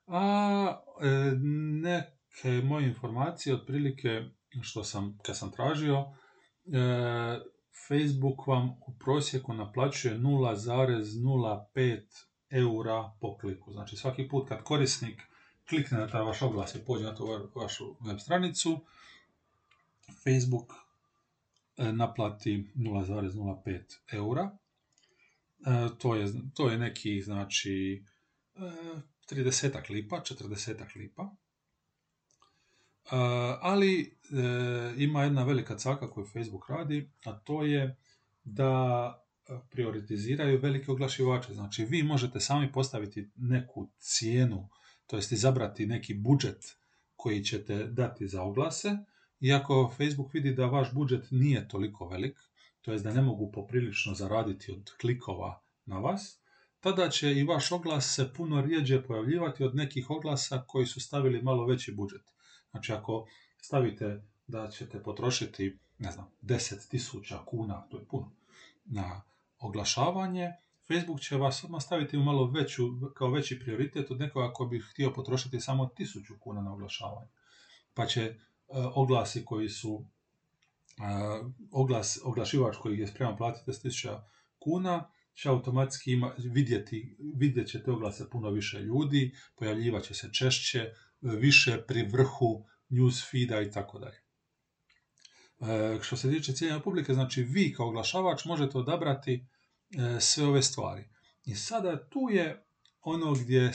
A 0.07 0.83
e, 1.03 1.37
neke 1.83 2.63
moje 2.65 2.89
informacije 2.89 3.55
otprilike 3.55 4.23
što 4.63 4.85
sam, 4.85 5.19
kad 5.23 5.39
sam 5.39 5.53
tražio, 5.53 5.97
e, 5.97 7.41
Facebook 7.89 8.47
vam 8.47 8.69
u 8.69 8.95
prosjeku 8.99 9.55
naplaćuje 9.55 10.19
0,05 10.19 12.03
eura 12.51 13.13
po 13.21 13.39
kliku. 13.39 13.73
Znači 13.73 13.97
svaki 13.97 14.29
put 14.29 14.49
kad 14.49 14.63
korisnik 14.63 15.23
klikne 15.69 15.99
na 15.99 16.09
taj 16.09 16.23
vaš 16.23 16.43
oglas 16.43 16.75
i 16.75 16.85
pođe 16.87 17.05
na 17.05 17.15
tu 17.15 17.27
vašu 17.55 17.97
web 18.01 18.19
stranicu, 18.19 18.85
Facebook 20.25 20.73
e, 21.77 21.93
naplati 21.93 22.71
0,05 22.77 23.81
eura. 24.13 24.51
E, 25.67 25.89
to, 25.99 26.15
je, 26.15 26.33
to 26.55 26.71
je 26.71 26.79
neki, 26.79 27.23
znači, 27.23 28.05
30 29.31 29.91
lipa, 29.91 30.17
40 30.17 30.97
lipa 30.97 31.37
ali 33.61 34.19
ima 34.97 35.25
jedna 35.25 35.45
velika 35.45 35.77
caka 35.79 36.11
koju 36.11 36.27
Facebook 36.27 36.71
radi, 36.71 37.11
a 37.25 37.33
to 37.33 37.63
je 37.63 37.97
da 38.45 38.73
e, 39.49 39.53
prioritiziraju 39.71 40.61
velike 40.61 40.91
oglašivače. 40.91 41.55
Znači, 41.55 41.85
vi 41.85 42.03
možete 42.03 42.41
sami 42.41 42.73
postaviti 42.73 43.31
neku 43.37 43.89
cijenu, 43.99 44.69
to 45.07 45.17
jest 45.17 45.33
izabrati 45.33 45.87
neki 45.87 46.15
budžet 46.15 46.77
koji 47.17 47.45
ćete 47.45 47.85
dati 47.87 48.29
za 48.29 48.43
oglase, 48.43 48.97
i 49.41 49.53
ako 49.53 49.93
Facebook 49.97 50.35
vidi 50.35 50.55
da 50.55 50.67
vaš 50.67 50.93
budžet 50.93 51.27
nije 51.31 51.69
toliko 51.69 52.09
velik, 52.09 52.39
to 52.81 52.93
jest 52.93 53.05
da 53.05 53.13
ne 53.13 53.23
mogu 53.23 53.53
poprilično 53.53 54.15
zaraditi 54.15 54.73
od 54.73 54.91
klikova 55.01 55.63
na 55.87 55.99
vas, 55.99 56.41
tada 56.81 57.09
će 57.09 57.33
i 57.33 57.45
vaš 57.45 57.73
oglas 57.73 58.15
se 58.15 58.33
puno 58.37 58.61
rijeđe 58.61 59.03
pojavljivati 59.03 59.65
od 59.65 59.75
nekih 59.75 60.11
oglasa 60.11 60.65
koji 60.67 60.87
su 60.87 61.01
stavili 61.01 61.43
malo 61.43 61.67
veći 61.67 61.93
budžet. 61.93 62.23
Znači 62.71 62.93
ako 62.93 63.27
stavite 63.63 64.23
da 64.47 64.69
ćete 64.71 65.03
potrošiti, 65.03 65.79
ne 65.99 66.13
znam, 66.13 66.27
10.000 66.43 67.45
kuna, 67.45 67.87
to 67.91 67.99
je 67.99 68.05
puno, 68.05 68.33
na 68.85 69.23
oglašavanje, 69.59 70.53
Facebook 70.89 71.21
će 71.21 71.37
vas 71.37 71.65
odmah 71.65 71.83
staviti 71.83 72.17
u 72.17 72.23
malo 72.23 72.51
veću, 72.51 72.83
kao 73.15 73.31
veći 73.31 73.59
prioritet 73.59 74.11
od 74.11 74.19
nekoga 74.19 74.53
ko 74.53 74.67
bi 74.67 74.81
htio 74.81 75.13
potrošiti 75.13 75.61
samo 75.61 75.91
1000 75.99 76.39
kuna 76.39 76.63
na 76.63 76.73
oglašavanje. 76.73 77.31
Pa 77.95 78.07
će 78.07 78.23
e, 78.23 78.37
oglasi 78.95 79.45
koji 79.45 79.69
su 79.69 80.05
e, 80.99 81.03
oglas, 81.71 82.19
oglašivač 82.25 82.77
koji 82.77 82.99
je 82.99 83.07
spreman 83.07 83.37
platiti 83.37 83.71
10.000 83.71 84.21
kuna, 84.59 85.11
će 85.35 85.49
automatski 85.49 86.13
ima, 86.13 86.35
vidjeti, 86.39 87.17
vidjet 87.35 87.69
će 87.69 87.83
te 87.83 87.91
oglase 87.91 88.31
puno 88.31 88.51
više 88.51 88.79
ljudi, 88.79 89.35
pojavljivat 89.57 90.03
će 90.05 90.15
se 90.15 90.33
češće, 90.33 90.93
više 91.21 91.85
pri 91.87 92.03
vrhu 92.03 92.67
newsfeeda 92.91 93.69
i 93.69 93.71
tako 93.71 93.99
dalje. 93.99 94.21
E, 95.61 95.99
što 96.03 96.17
se 96.17 96.31
tiče 96.31 96.53
cijelja 96.53 96.81
publike, 96.81 97.15
znači 97.15 97.43
vi 97.43 97.75
kao 97.75 97.89
oglašavač 97.89 98.45
možete 98.45 98.79
odabrati 98.79 99.35
e, 99.35 100.21
sve 100.21 100.47
ove 100.47 100.63
stvari. 100.63 101.09
I 101.45 101.55
sada 101.55 102.09
tu 102.09 102.29
je 102.31 102.67
ono 103.01 103.35
gdje 103.35 103.73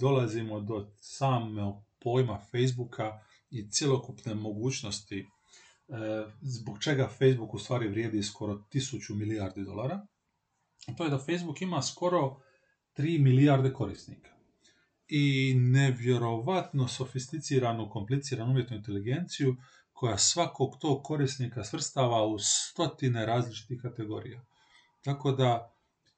dolazimo 0.00 0.60
do 0.60 0.92
samog 1.00 1.84
pojma 2.00 2.40
Facebooka 2.50 3.20
i 3.50 3.70
cjelokupne 3.70 4.34
mogućnosti 4.34 5.26
zbog 6.40 6.78
čega 6.82 7.08
Facebook 7.08 7.54
u 7.54 7.58
stvari 7.58 7.88
vrijedi 7.88 8.22
skoro 8.22 8.54
tisuću 8.70 9.14
milijardi 9.14 9.64
dolara, 9.64 10.06
to 10.96 11.04
je 11.04 11.10
da 11.10 11.18
Facebook 11.18 11.62
ima 11.62 11.82
skoro 11.82 12.40
3 12.96 13.22
milijarde 13.22 13.72
korisnika 13.72 14.35
i 15.08 15.54
nevjerovatno 15.56 16.88
sofisticiranu, 16.88 17.90
kompliciranu 17.90 18.50
umjetnu 18.50 18.76
inteligenciju 18.76 19.56
koja 19.92 20.18
svakog 20.18 20.76
tog 20.80 21.02
korisnika 21.04 21.64
svrstava 21.64 22.26
u 22.26 22.38
stotine 22.38 23.26
različitih 23.26 23.80
kategorija. 23.82 24.44
Tako 25.04 25.32
da 25.32 25.74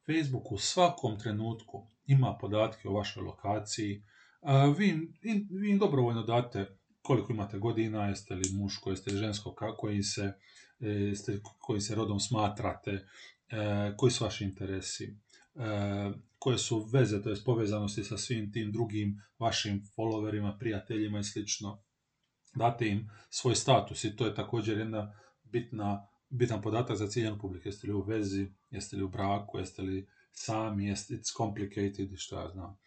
Facebook 0.07 0.53
u 0.53 0.59
svakom 0.59 1.19
trenutku 1.19 1.87
ima 2.07 2.37
podatke 2.41 2.89
o 2.89 2.93
vašoj 2.93 3.23
lokaciji, 3.23 4.03
vi, 4.79 5.13
vi 5.51 5.71
im 5.71 5.79
dobrovoljno 5.79 6.23
date 6.23 6.79
koliko 7.03 7.33
imate 7.33 7.59
godina, 7.59 8.09
jeste 8.09 8.35
li 8.35 8.53
muško, 8.53 8.91
jeste 8.91 9.11
li 9.11 9.19
žensko, 9.19 9.55
kako 9.55 9.89
se, 10.03 10.33
e, 10.81 10.89
jeste, 10.89 11.41
koji 11.59 11.81
se 11.81 11.95
rodom 11.95 12.21
smatrate, 12.21 12.91
e, 12.91 13.93
koji 13.97 14.13
su 14.13 14.25
vaši 14.25 14.45
interesi, 14.45 15.05
e, 15.05 16.11
koje 16.39 16.59
su 16.59 16.85
veze, 16.93 17.23
to 17.23 17.31
jest 17.31 17.45
povezanosti 17.45 18.05
sa 18.05 18.19
svim 18.19 18.53
tim 18.53 18.73
drugim 18.73 19.23
vašim 19.39 19.83
followerima, 19.97 20.59
prijateljima 20.59 21.19
i 21.19 21.25
slično. 21.25 21.83
Date 22.55 22.89
im 22.89 23.11
svoj 23.31 23.55
status 23.55 24.05
i 24.05 24.17
to 24.17 24.27
je 24.27 24.35
također 24.35 24.79
jedna 24.79 25.15
bitna, 25.43 26.07
bitan 26.29 26.63
podatak 26.63 26.97
za 26.97 27.09
ciljenu 27.09 27.39
publiku. 27.39 27.69
Jeste 27.69 27.87
li 27.87 27.93
u 27.93 28.03
vezi, 28.03 28.53
jeste 28.71 28.97
li 28.97 29.03
u 29.03 29.09
braku, 29.09 29.59
jeste 29.59 29.83
li 29.83 30.09
sami, 30.33 30.87
jeste 30.87 31.15
it's 31.15 31.37
complicated, 31.37 32.09
što 32.17 32.41
ja 32.41 32.49
znam. 32.49 32.79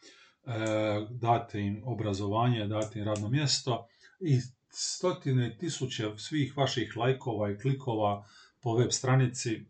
E, 0.45 1.07
date 1.09 1.61
im 1.61 1.81
obrazovanje, 1.85 2.67
date 2.67 2.99
im 2.99 3.05
radno 3.05 3.29
mjesto 3.29 3.87
i 4.19 4.39
stotine 4.69 5.57
tisuće 5.57 6.05
svih 6.17 6.57
vaših 6.57 6.97
lajkova 6.97 7.51
i 7.51 7.57
klikova 7.57 8.25
po 8.61 8.75
web 8.75 8.91
stranici 8.91 9.65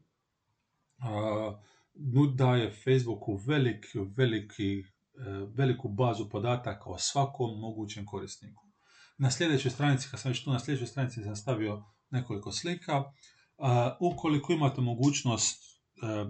daje 2.36 2.72
Facebooku 2.72 3.36
velik, 3.36 3.86
veliki, 4.18 4.80
e, 4.80 4.86
veliku 5.56 5.90
bazu 5.90 6.30
podataka 6.30 6.90
o 6.90 6.98
svakom 6.98 7.60
mogućem 7.60 8.06
korisniku. 8.06 8.64
Na 9.18 9.32
sljedećoj 9.32 9.72
stranici, 9.72 10.08
kad 10.12 10.20
sam 10.20 10.32
već 10.32 10.44
tu 10.44 10.52
na 10.52 10.60
sljedećoj 10.60 10.88
stranici 10.88 11.24
sam 11.24 11.36
stavio 11.36 11.84
nekoliko 12.10 12.52
slika. 12.52 13.04
ukoliko 14.00 14.54
imate 14.54 14.82
mogućnost 14.82 15.64
e, 15.64 16.26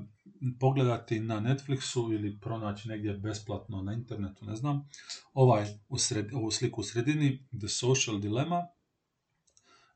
pogledati 0.60 1.20
na 1.20 1.39
Netflixu 1.39 2.13
ili 2.13 2.39
pronaći 2.39 2.89
negdje 2.89 3.13
besplatno 3.13 3.82
na 3.82 3.94
internetu, 3.94 4.46
ne 4.46 4.56
znam, 4.56 4.89
ovaj 5.34 5.65
u 5.89 5.98
ovu 6.38 6.51
sliku 6.51 6.82
u 6.82 6.84
sredini, 6.84 7.48
The 7.60 7.68
Social 7.68 8.20
Dilemma, 8.20 8.68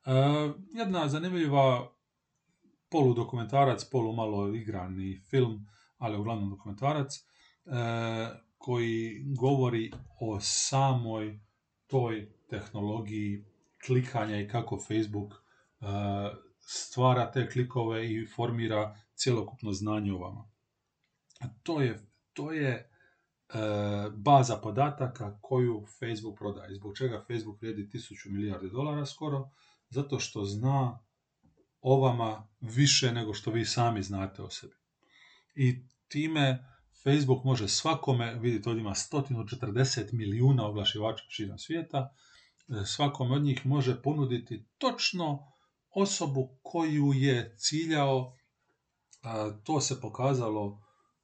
e, 0.06 0.12
jedna 0.74 1.08
zanimljiva 1.08 1.95
poludokumentarac, 2.96 3.84
polu 3.92 4.14
malo 4.14 4.56
igrani 4.56 5.20
film, 5.30 5.68
ali 5.98 6.18
uglavnom 6.18 6.50
dokumentarac, 6.50 7.16
e, 7.16 7.22
koji 8.58 9.24
govori 9.40 9.92
o 10.20 10.40
samoj 10.40 11.40
toj 11.88 12.32
tehnologiji 12.50 13.46
klikanja 13.86 14.40
i 14.40 14.48
kako 14.48 14.80
Facebook 14.88 15.34
e, 15.34 15.86
stvara 16.60 17.32
te 17.32 17.50
klikove 17.50 18.14
i 18.14 18.28
formira 18.36 18.96
cjelokupno 19.16 19.74
znanje 19.74 20.14
o 20.14 20.18
vama. 20.18 20.50
To 21.64 21.82
je, 21.82 22.00
to 22.34 22.52
je 22.52 22.72
e, 22.72 22.88
baza 24.16 24.56
podataka 24.56 25.38
koju 25.42 25.86
Facebook 26.00 26.38
prodaje. 26.38 26.76
Zbog 26.76 26.98
čega 26.98 27.26
Facebook 27.28 27.62
vrijedi 27.62 27.90
tisuću 27.90 28.30
milijardi 28.32 28.70
dolara 28.70 29.06
skoro? 29.06 29.50
Zato 29.90 30.20
što 30.20 30.46
zna 30.46 31.05
o 31.88 32.00
vama 32.00 32.48
više 32.62 33.12
nego 33.12 33.34
što 33.34 33.52
vi 33.52 33.66
sami 33.66 34.04
znate 34.04 34.42
o 34.42 34.50
sebi. 34.50 34.74
I 35.56 35.88
time 36.08 36.66
Facebook 37.04 37.44
može 37.44 37.68
svakome, 37.68 38.36
vidite 38.36 38.70
ovdje 38.70 38.82
ima 38.82 38.94
140 38.94 40.14
milijuna 40.14 40.68
oglašivača 40.68 41.24
širom 41.30 41.58
svijeta, 41.58 42.10
e, 42.68 42.86
svakome 42.86 43.36
od 43.36 43.44
njih 43.44 43.66
može 43.66 44.02
ponuditi 44.02 44.66
točno 44.78 45.52
osobu 45.90 46.60
koju 46.64 47.14
je 47.14 47.56
ciljao, 47.58 48.36
to 49.64 49.82
se 49.82 50.02
pokazalo 50.02 50.82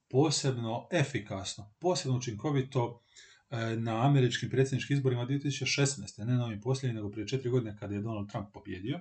posebno 0.09 0.87
efikasno, 0.91 1.73
posebno 1.79 2.17
učinkovito 2.17 3.01
e, 3.49 3.75
na 3.75 4.05
američkim 4.07 4.49
predsjedničkim 4.49 4.97
izborima 4.97 5.25
2016. 5.25 6.25
Ne 6.25 6.33
na 6.33 6.45
ovim 6.45 6.61
posljednjim, 6.61 6.95
nego 6.95 7.11
prije 7.11 7.27
četiri 7.27 7.49
godine 7.49 7.77
kada 7.79 7.95
je 7.95 8.01
Donald 8.01 8.29
Trump 8.31 8.47
pobjedio. 8.53 8.99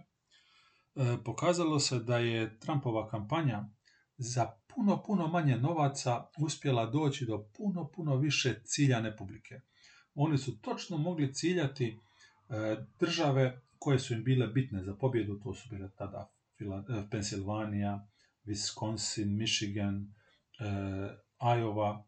E, 1.01 1.17
pokazalo 1.25 1.81
se 1.81 1.99
da 1.99 2.19
je 2.19 2.59
Trumpova 2.59 3.09
kampanja 3.09 3.65
za 4.17 4.51
puno, 4.67 5.03
puno 5.03 5.29
manje 5.29 5.57
novaca 5.57 6.27
uspjela 6.39 6.87
doći 6.87 7.27
do 7.27 7.49
puno, 7.57 7.89
puno 7.89 8.17
više 8.17 8.61
ciljane 8.65 9.17
publike. 9.17 9.61
Oni 10.15 10.39
su 10.39 10.61
točno 10.61 10.99
mogli 10.99 11.35
ciljati 11.35 11.99
e, 12.49 12.77
države 12.99 13.63
koje 13.79 13.99
su 13.99 14.15
im 14.15 14.25
bile 14.25 14.47
bitne 14.47 14.83
za 14.83 14.95
pobjedu, 14.95 15.41
to 15.41 15.55
su 15.55 15.69
bile 15.69 15.91
tada 15.91 16.33
e, 16.61 16.65
Pensilvanija, 17.11 18.09
Wisconsin, 18.45 19.37
Michigan, 19.39 20.15
Iowa, 21.39 22.03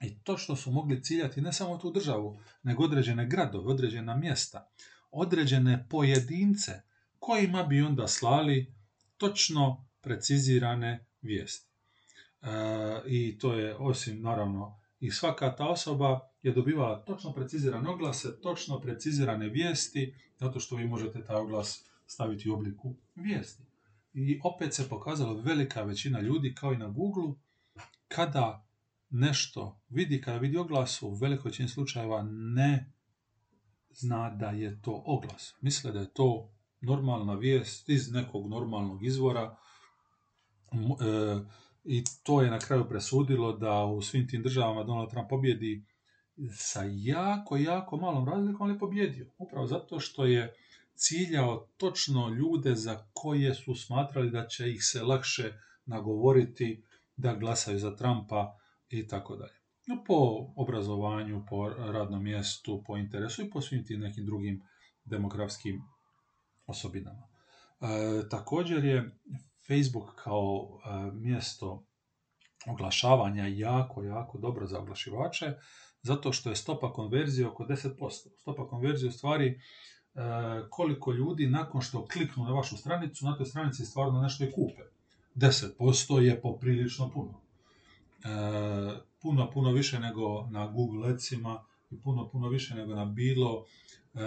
i 0.00 0.18
točno 0.22 0.56
su 0.56 0.70
mogli 0.70 1.02
ciljati 1.02 1.40
ne 1.40 1.52
samo 1.52 1.78
tu 1.78 1.90
državu, 1.90 2.40
nego 2.62 2.84
određene 2.84 3.26
gradove, 3.26 3.72
određena 3.72 4.16
mjesta, 4.16 4.70
određene 5.10 5.86
pojedince 5.90 6.82
kojima 7.26 7.62
bi 7.62 7.82
onda 7.82 8.08
slali 8.08 8.74
točno 9.16 9.86
precizirane 10.00 11.06
vijesti. 11.22 11.70
E, 12.42 12.48
I 13.06 13.38
to 13.38 13.54
je 13.54 13.76
osim 13.76 14.22
naravno 14.22 14.80
i 15.00 15.10
svaka 15.10 15.56
ta 15.56 15.68
osoba 15.68 16.20
je 16.42 16.52
dobivala 16.52 17.04
točno 17.04 17.32
precizirane 17.32 17.88
oglase, 17.88 18.40
točno 18.40 18.80
precizirane 18.80 19.48
vijesti, 19.48 20.14
zato 20.38 20.60
što 20.60 20.76
vi 20.76 20.86
možete 20.86 21.24
taj 21.24 21.36
oglas 21.36 21.84
staviti 22.06 22.50
u 22.50 22.54
obliku 22.54 22.94
vijesti. 23.14 23.62
I 24.14 24.40
opet 24.44 24.74
se 24.74 24.88
pokazalo 24.88 25.40
velika 25.40 25.82
većina 25.82 26.20
ljudi, 26.20 26.54
kao 26.54 26.72
i 26.72 26.78
na 26.78 26.88
Google, 26.88 27.34
kada 28.08 28.66
nešto 29.10 29.80
vidi, 29.88 30.20
kada 30.20 30.38
vidi 30.38 30.56
oglas, 30.56 31.02
u 31.02 31.14
velikoj 31.14 31.48
većini 31.48 31.68
slučajeva 31.68 32.22
ne 32.30 32.92
zna 33.90 34.30
da 34.30 34.50
je 34.50 34.82
to 34.82 35.02
oglas. 35.06 35.54
Misle 35.60 35.92
da 35.92 36.00
je 36.00 36.14
to 36.14 36.53
normalna 36.84 37.34
vijest 37.34 37.88
iz 37.88 38.12
nekog 38.12 38.46
normalnog 38.46 39.04
izvora 39.04 39.56
e, 40.72 40.76
i 41.84 42.04
to 42.22 42.42
je 42.42 42.50
na 42.50 42.58
kraju 42.58 42.88
presudilo 42.88 43.52
da 43.52 43.84
u 43.84 44.02
svim 44.02 44.28
tim 44.28 44.42
državama 44.42 44.84
Donald 44.84 45.10
Trump 45.10 45.28
pobjedi 45.28 45.84
sa 46.52 46.82
jako, 46.92 47.56
jako 47.56 47.96
malom 47.96 48.28
razlikom, 48.28 48.68
ali 48.68 48.78
pobjedio. 48.78 49.30
Upravo 49.38 49.66
zato 49.66 50.00
što 50.00 50.24
je 50.24 50.54
ciljao 50.94 51.68
točno 51.76 52.28
ljude 52.28 52.74
za 52.74 53.06
koje 53.12 53.54
su 53.54 53.74
smatrali 53.74 54.30
da 54.30 54.46
će 54.46 54.70
ih 54.70 54.84
se 54.84 55.02
lakše 55.02 55.52
nagovoriti 55.86 56.84
da 57.16 57.34
glasaju 57.34 57.78
za 57.78 57.96
Trumpa 57.96 58.58
i 58.88 59.08
tako 59.08 59.36
dalje. 59.36 59.54
Po 60.06 60.52
obrazovanju, 60.56 61.44
po 61.48 61.68
radnom 61.68 62.24
mjestu, 62.24 62.82
po 62.86 62.96
interesu 62.96 63.42
i 63.42 63.50
po 63.50 63.60
svim 63.60 63.86
tim 63.86 64.00
nekim 64.00 64.26
drugim 64.26 64.62
demografskim 65.04 65.82
osobinama. 66.66 67.28
E, 67.80 68.28
također 68.28 68.84
je 68.84 69.18
Facebook 69.66 70.14
kao 70.14 70.68
e, 70.84 71.10
mjesto 71.12 71.84
oglašavanja 72.66 73.46
jako, 73.46 74.02
jako 74.02 74.38
dobro 74.38 74.66
za 74.66 74.78
oglašivače, 74.78 75.54
zato 76.02 76.32
što 76.32 76.50
je 76.50 76.56
stopa 76.56 76.92
konverzije 76.92 77.48
oko 77.48 77.64
10%. 77.64 78.28
Stopa 78.40 78.68
konverzije 78.68 79.08
u 79.08 79.12
stvari 79.12 79.46
e, 79.48 80.20
koliko 80.70 81.12
ljudi 81.12 81.46
nakon 81.46 81.80
što 81.80 82.06
kliknu 82.06 82.44
na 82.44 82.52
vašu 82.52 82.76
stranicu, 82.76 83.24
na 83.24 83.36
toj 83.36 83.46
stranici 83.46 83.84
stvarno 83.84 84.22
nešto 84.22 84.44
i 84.44 84.52
kupe. 84.52 84.82
10% 85.34 86.18
je 86.18 86.40
poprilično 86.40 87.10
puno. 87.10 87.40
E, 88.24 88.28
puno, 89.22 89.50
puno 89.50 89.72
više 89.72 90.00
nego 90.00 90.46
na 90.50 90.66
Google 90.66 91.10
Adsima 91.10 91.64
i 91.90 92.00
puno, 92.00 92.28
puno 92.28 92.48
više 92.48 92.74
nego 92.74 92.94
na 92.94 93.04
bilo 93.04 93.64
e, 94.14 94.18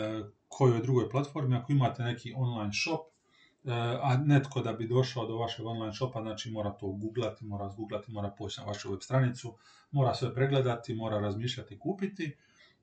kojoj 0.47 0.81
drugoj 0.81 1.09
platformi, 1.09 1.55
ako 1.55 1.71
imate 1.71 2.03
neki 2.03 2.33
online 2.35 2.71
shop, 2.83 3.01
e, 3.01 3.71
a 4.01 4.17
netko 4.17 4.61
da 4.61 4.73
bi 4.73 4.87
došao 4.87 5.27
do 5.27 5.37
vašeg 5.37 5.65
online 5.65 5.93
shopa, 5.93 6.21
znači 6.21 6.51
mora 6.51 6.69
to 6.71 6.87
googlati, 6.87 7.45
mora 7.45 7.69
zgooglati, 7.69 8.11
mora 8.11 8.29
poći 8.37 8.59
na 8.59 8.65
vašu 8.65 8.91
web 8.91 8.99
stranicu, 9.01 9.57
mora 9.91 10.13
sve 10.13 10.33
pregledati, 10.33 10.95
mora 10.95 11.19
razmišljati 11.19 11.79
kupiti 11.79 12.35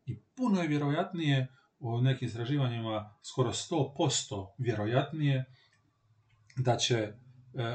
i 0.06 0.20
puno 0.37 0.60
je 0.60 0.68
vjerojatnije 0.68 1.48
u 1.78 2.00
nekim 2.00 2.28
istraživanjima 2.28 3.14
skoro 3.22 3.50
100% 3.50 4.46
vjerojatnije 4.58 5.44
da 6.56 6.76
će 6.76 6.94
e, 6.94 7.12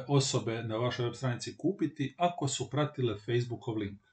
osobe 0.08 0.64
na 0.64 0.78
vašoj 0.78 1.06
web 1.06 1.14
stranici 1.14 1.58
kupiti 1.58 2.16
ako 2.18 2.48
su 2.48 2.70
pratile 2.70 3.18
Facebookov 3.18 3.78
link. 3.78 4.09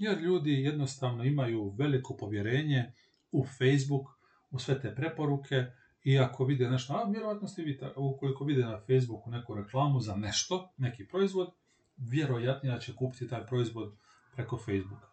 Jer 0.00 0.20
ljudi 0.20 0.52
jednostavno 0.52 1.24
imaju 1.24 1.74
veliko 1.78 2.16
povjerenje 2.16 2.92
u 3.32 3.44
Facebook 3.44 4.06
u 4.50 4.58
sve 4.58 4.80
te 4.80 4.94
preporuke 4.94 5.66
i 6.04 6.18
ako 6.18 6.44
vide 6.44 6.70
nešto, 6.70 6.94
a 6.94 7.10
vjerojatno 7.10 7.48
ste 7.48 7.62
vi, 7.62 7.80
ukoliko 7.96 8.44
vide 8.44 8.64
na 8.64 8.80
Facebooku 8.86 9.30
neku 9.30 9.54
reklamu 9.54 10.00
za 10.00 10.16
nešto, 10.16 10.72
neki 10.76 11.08
proizvod, 11.08 11.50
vjerojatnije 11.96 12.80
će 12.80 12.94
kupiti 12.94 13.28
taj 13.28 13.46
proizvod 13.46 13.96
preko 14.32 14.56
Facebooka. 14.56 15.06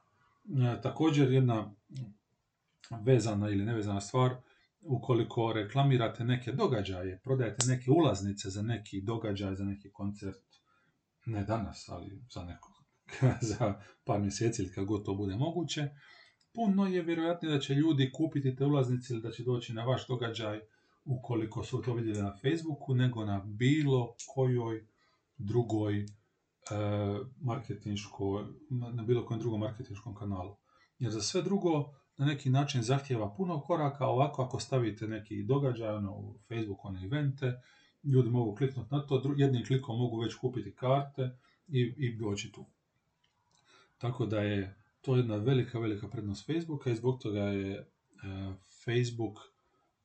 E, 0.74 0.82
također 0.82 1.32
jedna 1.32 1.74
vezana 3.04 3.50
ili 3.50 3.66
nevezana 3.66 4.02
stvar, 4.02 4.36
ukoliko 4.82 5.54
reklamirate 5.54 6.24
neke 6.24 6.52
događaje, 6.52 7.20
prodajete 7.24 7.68
neke 7.68 7.92
ulaznice 7.92 8.50
za 8.50 8.62
neki 8.62 9.02
događaj, 9.02 9.56
za 9.56 9.66
neki 9.66 9.90
koncert, 9.92 10.44
ne 11.26 11.44
danas, 11.44 11.90
ali 11.90 12.22
za 12.32 12.44
neko, 12.44 12.77
za 13.50 13.82
par 14.04 14.22
mjeseci 14.22 14.62
ili 14.62 14.72
kad 14.72 14.86
god 14.86 15.06
to 15.06 15.16
bude 15.16 15.36
moguće, 15.36 15.90
puno 16.54 16.88
je 16.88 17.02
vjerojatnije 17.02 17.54
da 17.54 17.60
će 17.60 17.74
ljudi 17.74 18.12
kupiti 18.12 18.56
te 18.56 18.66
ulaznice 18.66 19.14
ili 19.14 19.22
da 19.22 19.32
će 19.32 19.44
doći 19.44 19.74
na 19.74 19.84
vaš 19.84 20.08
događaj 20.08 20.60
ukoliko 21.06 21.64
su 21.64 21.82
to 21.82 21.94
vidjeli 21.94 22.22
na 22.22 22.38
Facebooku, 22.42 22.96
nego 22.96 23.26
na 23.26 23.42
bilo 23.46 24.16
kojoj 24.36 24.88
drugoj 25.38 26.00
e, 26.00 26.06
marketinškoj, 27.42 28.44
na 28.70 29.04
bilo 29.04 29.26
kojem 29.26 29.40
drugom 29.40 29.60
marketinškom 29.60 30.16
kanalu. 30.16 30.56
Jer 31.00 31.12
za 31.12 31.22
sve 31.22 31.42
drugo 31.42 31.94
na 32.18 32.26
neki 32.26 32.50
način 32.50 32.82
zahtjeva 32.82 33.34
puno 33.38 33.62
koraka, 33.62 34.06
ovako 34.06 34.44
ako 34.44 34.60
stavite 34.60 35.08
neki 35.08 35.44
događaj 35.44 35.96
ono, 35.96 36.12
u 36.12 36.40
Facebook, 36.48 36.86
one 36.86 37.04
evente, 37.06 37.62
ljudi 38.04 38.30
mogu 38.30 38.56
kliknuti 38.56 38.90
na 38.92 39.08
to, 39.08 39.34
jednim 39.38 39.66
klikom 39.66 39.98
mogu 39.98 40.20
već 40.20 40.36
kupiti 40.36 40.76
karte 40.76 41.38
i, 41.68 41.94
i 41.98 42.18
doći 42.18 42.52
tu. 42.52 42.66
Tako 43.98 44.26
da 44.26 44.40
je 44.40 44.76
to 45.02 45.16
jedna 45.16 45.36
velika, 45.36 45.80
velika 45.80 46.08
prednost 46.08 46.46
Facebooka 46.46 46.90
i 46.90 46.96
zbog 46.96 47.20
toga 47.22 47.40
je 47.40 47.78
e, 47.78 47.86
Facebook 48.86 49.40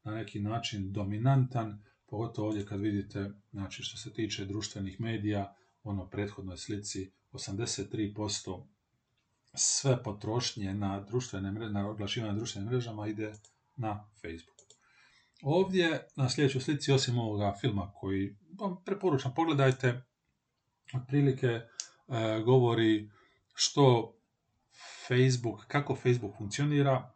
na 0.04 0.14
neki 0.14 0.40
način 0.40 0.92
dominantan, 0.92 1.82
pogotovo 2.06 2.48
ovdje 2.48 2.66
kad 2.66 2.80
vidite, 2.80 3.30
znači 3.50 3.82
što 3.82 3.96
se 3.96 4.12
tiče 4.12 4.44
društvenih 4.44 5.00
medija, 5.00 5.54
ono 5.82 6.08
prethodnoj 6.08 6.56
slici 6.56 7.10
83% 7.32 8.66
sve 9.54 10.02
potrošnje 10.02 10.74
na 10.74 11.00
društvene 11.00 11.52
mreže, 11.52 11.72
na 11.72 11.88
oglašivanje 11.88 12.34
društvenim 12.34 12.70
mrežama 12.70 13.08
ide 13.08 13.32
na 13.76 14.04
Facebook. 14.22 14.56
Ovdje 15.42 16.06
na 16.16 16.28
sljedećoj 16.28 16.60
slici, 16.60 16.92
osim 16.92 17.18
ovoga 17.18 17.54
filma 17.60 17.92
koji 17.94 18.36
vam 18.60 18.84
preporučam, 18.84 19.32
pogledajte, 19.36 20.02
otprilike 20.94 21.46
e, 21.46 21.66
govori 22.44 23.10
što 23.54 24.14
Facebook, 25.08 25.66
kako 25.66 25.94
Facebook 25.94 26.36
funkcionira, 26.38 27.14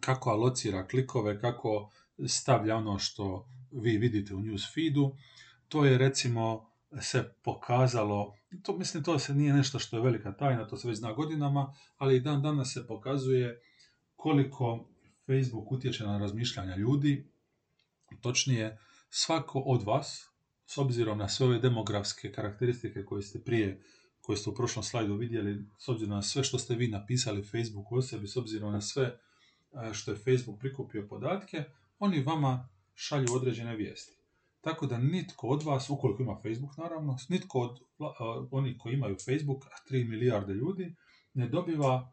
kako 0.00 0.30
alocira 0.30 0.86
klikove, 0.86 1.40
kako 1.40 1.90
stavlja 2.28 2.76
ono 2.76 2.98
što 2.98 3.46
vi 3.70 3.98
vidite 3.98 4.34
u 4.34 4.40
news 4.40 4.74
feedu. 4.74 5.16
To 5.68 5.84
je 5.84 5.98
recimo 5.98 6.70
se 7.00 7.34
pokazalo, 7.42 8.34
to 8.62 8.76
mislim 8.76 9.04
to 9.04 9.18
se 9.18 9.34
nije 9.34 9.52
nešto 9.52 9.78
što 9.78 9.96
je 9.96 10.02
velika 10.02 10.32
tajna, 10.32 10.66
to 10.66 10.76
se 10.76 10.88
već 10.88 10.98
zna 10.98 11.12
godinama, 11.12 11.74
ali 11.96 12.16
i 12.16 12.20
dan 12.20 12.42
danas 12.42 12.72
se 12.72 12.86
pokazuje 12.86 13.60
koliko 14.16 14.88
Facebook 15.26 15.72
utječe 15.72 16.04
na 16.04 16.18
razmišljanja 16.18 16.76
ljudi. 16.76 17.28
Točnije, 18.20 18.78
svako 19.10 19.58
od 19.58 19.82
vas, 19.82 20.30
s 20.66 20.78
obzirom 20.78 21.18
na 21.18 21.28
sve 21.28 21.46
ove 21.46 21.58
demografske 21.58 22.32
karakteristike 22.32 23.04
koje 23.04 23.22
ste 23.22 23.44
prije, 23.44 23.82
koje 24.20 24.36
ste 24.36 24.50
u 24.50 24.54
prošlom 24.54 24.82
slajdu 24.82 25.14
vidjeli, 25.14 25.64
s 25.78 25.88
obzirom 25.88 26.14
na 26.14 26.22
sve 26.22 26.44
što 26.44 26.58
ste 26.58 26.74
vi 26.74 26.88
napisali 26.88 27.42
Facebook 27.42 27.92
o 27.92 28.02
sebi, 28.02 28.28
s 28.28 28.36
obzirom 28.36 28.72
na 28.72 28.80
sve 28.80 29.04
e, 29.04 29.18
što 29.92 30.10
je 30.10 30.16
Facebook 30.16 30.60
prikupio 30.60 31.06
podatke, 31.08 31.64
oni 31.98 32.22
vama 32.22 32.68
šalju 32.94 33.26
određene 33.32 33.76
vijesti. 33.76 34.16
Tako 34.60 34.86
da 34.86 34.98
nitko 34.98 35.48
od 35.48 35.62
vas, 35.62 35.90
ukoliko 35.90 36.22
ima 36.22 36.40
Facebook 36.42 36.76
naravno, 36.76 37.16
nitko 37.28 37.60
od 37.60 37.78
onih 38.50 38.76
koji 38.78 38.94
imaju 38.94 39.16
Facebook, 39.24 39.66
a 39.66 39.90
3 39.90 40.08
milijarde 40.08 40.54
ljudi, 40.54 40.94
ne 41.34 41.48
dobiva 41.48 42.12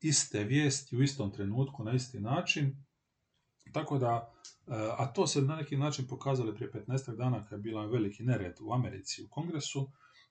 iste 0.00 0.44
vijesti 0.44 0.96
u 0.96 1.02
istom 1.02 1.30
trenutku 1.30 1.84
na 1.84 1.92
isti 1.92 2.20
način. 2.20 2.84
Tako 3.72 3.98
da, 3.98 4.32
a 4.98 5.12
to 5.12 5.26
se 5.26 5.42
na 5.42 5.56
neki 5.56 5.76
način 5.76 6.06
pokazali 6.08 6.54
prije 6.54 6.72
15 6.72 7.16
dana 7.16 7.44
kad 7.44 7.58
je 7.58 7.62
bila 7.62 7.86
veliki 7.86 8.22
nered 8.22 8.54
u 8.60 8.72
Americi 8.72 9.22
u 9.22 9.28
kongresu, 9.30 9.90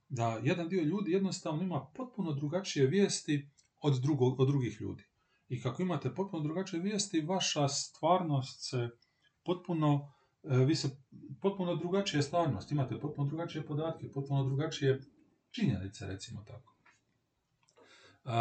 da 0.10 0.40
jedan 0.44 0.70
dio 0.70 0.84
ljudi 0.84 1.12
jednostavno 1.12 1.64
ima 1.64 1.86
potpuno 1.96 2.34
drugačije 2.34 2.88
vijesti 2.88 3.50
od, 3.82 4.02
drugog, 4.02 4.40
od 4.40 4.48
drugih 4.48 4.82
ljudi. 4.82 5.04
I 5.50 5.62
kako 5.62 5.82
imate 5.82 6.16
potpuno 6.16 6.44
drugačije 6.44 6.82
vijesti, 6.82 7.22
vaša 7.22 7.68
stvarnost 7.68 8.70
se 8.70 8.90
potpuno 9.46 10.18
E, 10.44 10.66
vi 10.66 10.76
se 10.76 10.90
potpuno 11.42 11.76
drugačije 11.76 12.24
stvarnost, 12.24 12.72
imate 12.72 13.00
potpuno 13.00 13.28
drugačije 13.28 13.66
podatke, 13.66 14.12
potpuno 14.12 14.44
drugačije 14.44 15.00
činjenice, 15.52 16.08
recimo 16.08 16.44
tako. 16.48 16.76
E, 18.26 18.32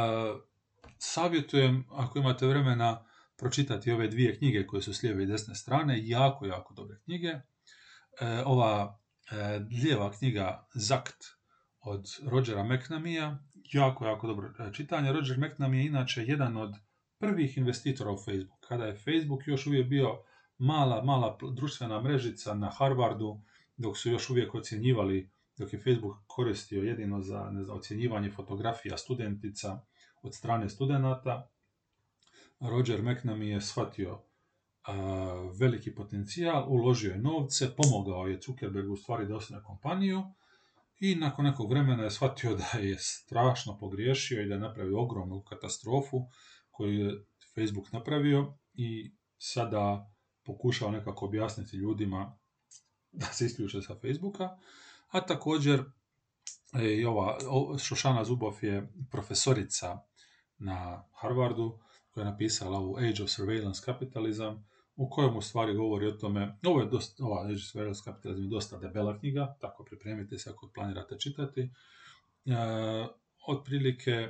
savjetujem, 0.98 1.84
ako 1.90 2.18
imate 2.18 2.46
vremena, 2.46 3.04
pročitati 3.36 3.92
ove 3.92 4.08
dvije 4.08 4.38
knjige 4.38 4.66
koje 4.66 4.82
su 4.82 4.94
s 4.94 5.02
lijeve 5.02 5.22
i 5.22 5.26
desne 5.26 5.54
strane, 5.54 6.08
jako, 6.08 6.46
jako 6.46 6.74
dobre 6.74 6.96
knjige. 7.04 7.28
E, 7.28 7.42
ova 8.44 8.98
lijeva 9.82 10.12
knjiga 10.12 10.68
Zakt 10.74 11.24
od 11.86 12.06
Rogera 12.24 12.64
McNamija, 12.64 13.38
jako, 13.72 14.06
jako 14.06 14.26
dobro 14.26 14.72
čitanje. 14.72 15.12
Roger 15.12 15.38
McNamee 15.38 15.80
je 15.80 15.86
inače 15.86 16.24
jedan 16.26 16.56
od 16.56 16.74
prvih 17.18 17.58
investitora 17.58 18.10
u 18.10 18.16
Facebook. 18.16 18.60
Kada 18.68 18.84
je 18.84 18.96
Facebook 18.96 19.46
još 19.46 19.66
uvijek 19.66 19.88
bio 19.88 20.22
mala, 20.58 21.04
mala 21.04 21.38
društvena 21.52 22.02
mrežica 22.02 22.54
na 22.54 22.70
Harvardu, 22.70 23.40
dok 23.76 23.96
su 23.96 24.10
još 24.10 24.30
uvijek 24.30 24.54
ocjenjivali, 24.54 25.30
dok 25.58 25.72
je 25.72 25.78
Facebook 25.78 26.16
koristio 26.26 26.82
jedino 26.82 27.20
za 27.20 27.50
ne 27.50 27.64
znam, 27.64 27.76
ocjenjivanje 27.76 28.30
fotografija 28.30 28.96
studentica 28.96 29.80
od 30.22 30.34
strane 30.34 30.68
studenata, 30.68 31.48
Roger 32.60 33.02
McNamee 33.02 33.48
je 33.48 33.60
shvatio 33.60 34.22
veliki 35.60 35.94
potencijal, 35.94 36.64
uložio 36.68 37.10
je 37.12 37.18
novce, 37.18 37.68
pomogao 37.76 38.26
je 38.26 38.40
Zuckerbergu 38.46 38.92
u 38.92 38.96
stvari 38.96 39.26
da 39.26 39.62
kompaniju 39.62 40.22
i 41.00 41.14
nakon 41.14 41.44
nekog 41.44 41.70
vremena 41.70 42.02
je 42.02 42.10
shvatio 42.10 42.54
da 42.54 42.78
je 42.78 42.98
strašno 42.98 43.78
pogriješio 43.78 44.42
i 44.42 44.46
da 44.46 44.54
je 44.54 44.60
napravio 44.60 45.02
ogromnu 45.02 45.42
katastrofu 45.42 46.28
koju 46.70 46.92
je 46.92 47.24
Facebook 47.54 47.92
napravio 47.92 48.54
i 48.74 49.14
sada 49.38 50.12
pokušao 50.44 50.90
nekako 50.90 51.24
objasniti 51.24 51.76
ljudima 51.76 52.38
da 53.12 53.26
se 53.26 53.46
isključe 53.46 53.82
sa 53.82 53.94
Facebooka, 53.94 54.58
a 55.08 55.20
također 55.20 55.84
e, 56.74 56.94
i 56.94 57.04
ova 57.04 57.38
Šošana 57.78 58.24
Zubov 58.24 58.54
je 58.62 58.92
profesorica 59.10 59.98
na 60.58 61.04
Harvardu 61.12 61.78
koja 62.10 62.24
je 62.24 62.30
napisala 62.30 62.78
ovu 62.78 62.96
Age 62.96 63.22
of 63.22 63.30
Surveillance 63.30 63.82
Capitalism 63.84 64.52
u 64.96 65.10
kojem 65.10 65.36
u 65.36 65.40
stvari 65.40 65.74
govori 65.74 66.06
o 66.06 66.12
tome, 66.12 66.58
ovo 66.66 66.80
je 66.80 66.86
dosta, 66.86 67.24
ova 67.24 67.56
Surveillance 67.58 68.02
Capitalism 68.04 68.42
je 68.42 68.48
dosta 68.48 68.78
debela 68.78 69.18
knjiga, 69.18 69.56
tako 69.60 69.84
pripremite 69.84 70.38
se 70.38 70.50
ako 70.50 70.70
planirate 70.74 71.18
čitati. 71.18 71.60
E, 71.60 71.70
otprilike 73.46 74.28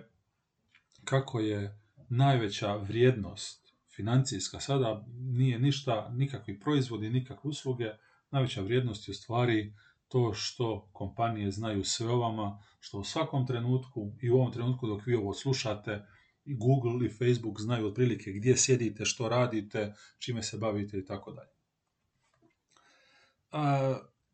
kako 1.05 1.41
je 1.41 1.79
najveća 2.09 2.77
vrijednost 2.77 3.67
financijska 3.97 4.61
sada 4.61 5.05
nije 5.17 5.59
ništa, 5.59 6.11
nikakvi 6.13 6.61
proizvodi, 6.61 7.11
nikakve 7.11 7.51
usluge, 7.51 7.91
najveća 8.31 8.61
vrijednost 8.61 9.09
je 9.09 9.13
u 9.13 9.15
stvari 9.15 9.75
to 10.09 10.33
što 10.35 10.89
kompanije 10.93 11.51
znaju 11.51 11.85
sve 11.85 12.09
o 12.09 12.19
vama, 12.19 12.59
što 12.81 12.99
u 12.99 13.05
svakom 13.05 13.47
trenutku 13.47 14.13
i 14.23 14.31
u 14.31 14.37
ovom 14.37 14.53
trenutku 14.53 14.87
dok 14.87 15.07
vi 15.07 15.15
ovo 15.15 15.35
slušate, 15.35 16.07
Google 16.47 17.07
i 17.07 17.11
Facebook 17.11 17.61
znaju 17.61 17.87
otprilike 17.87 18.33
gdje 18.33 18.57
sjedite, 18.57 19.05
što 19.05 19.29
radite, 19.29 19.95
čime 20.19 20.43
se 20.43 20.59
bavite 20.59 20.99
i 20.99 21.05
tako 21.05 21.33
dalje. 21.33 21.51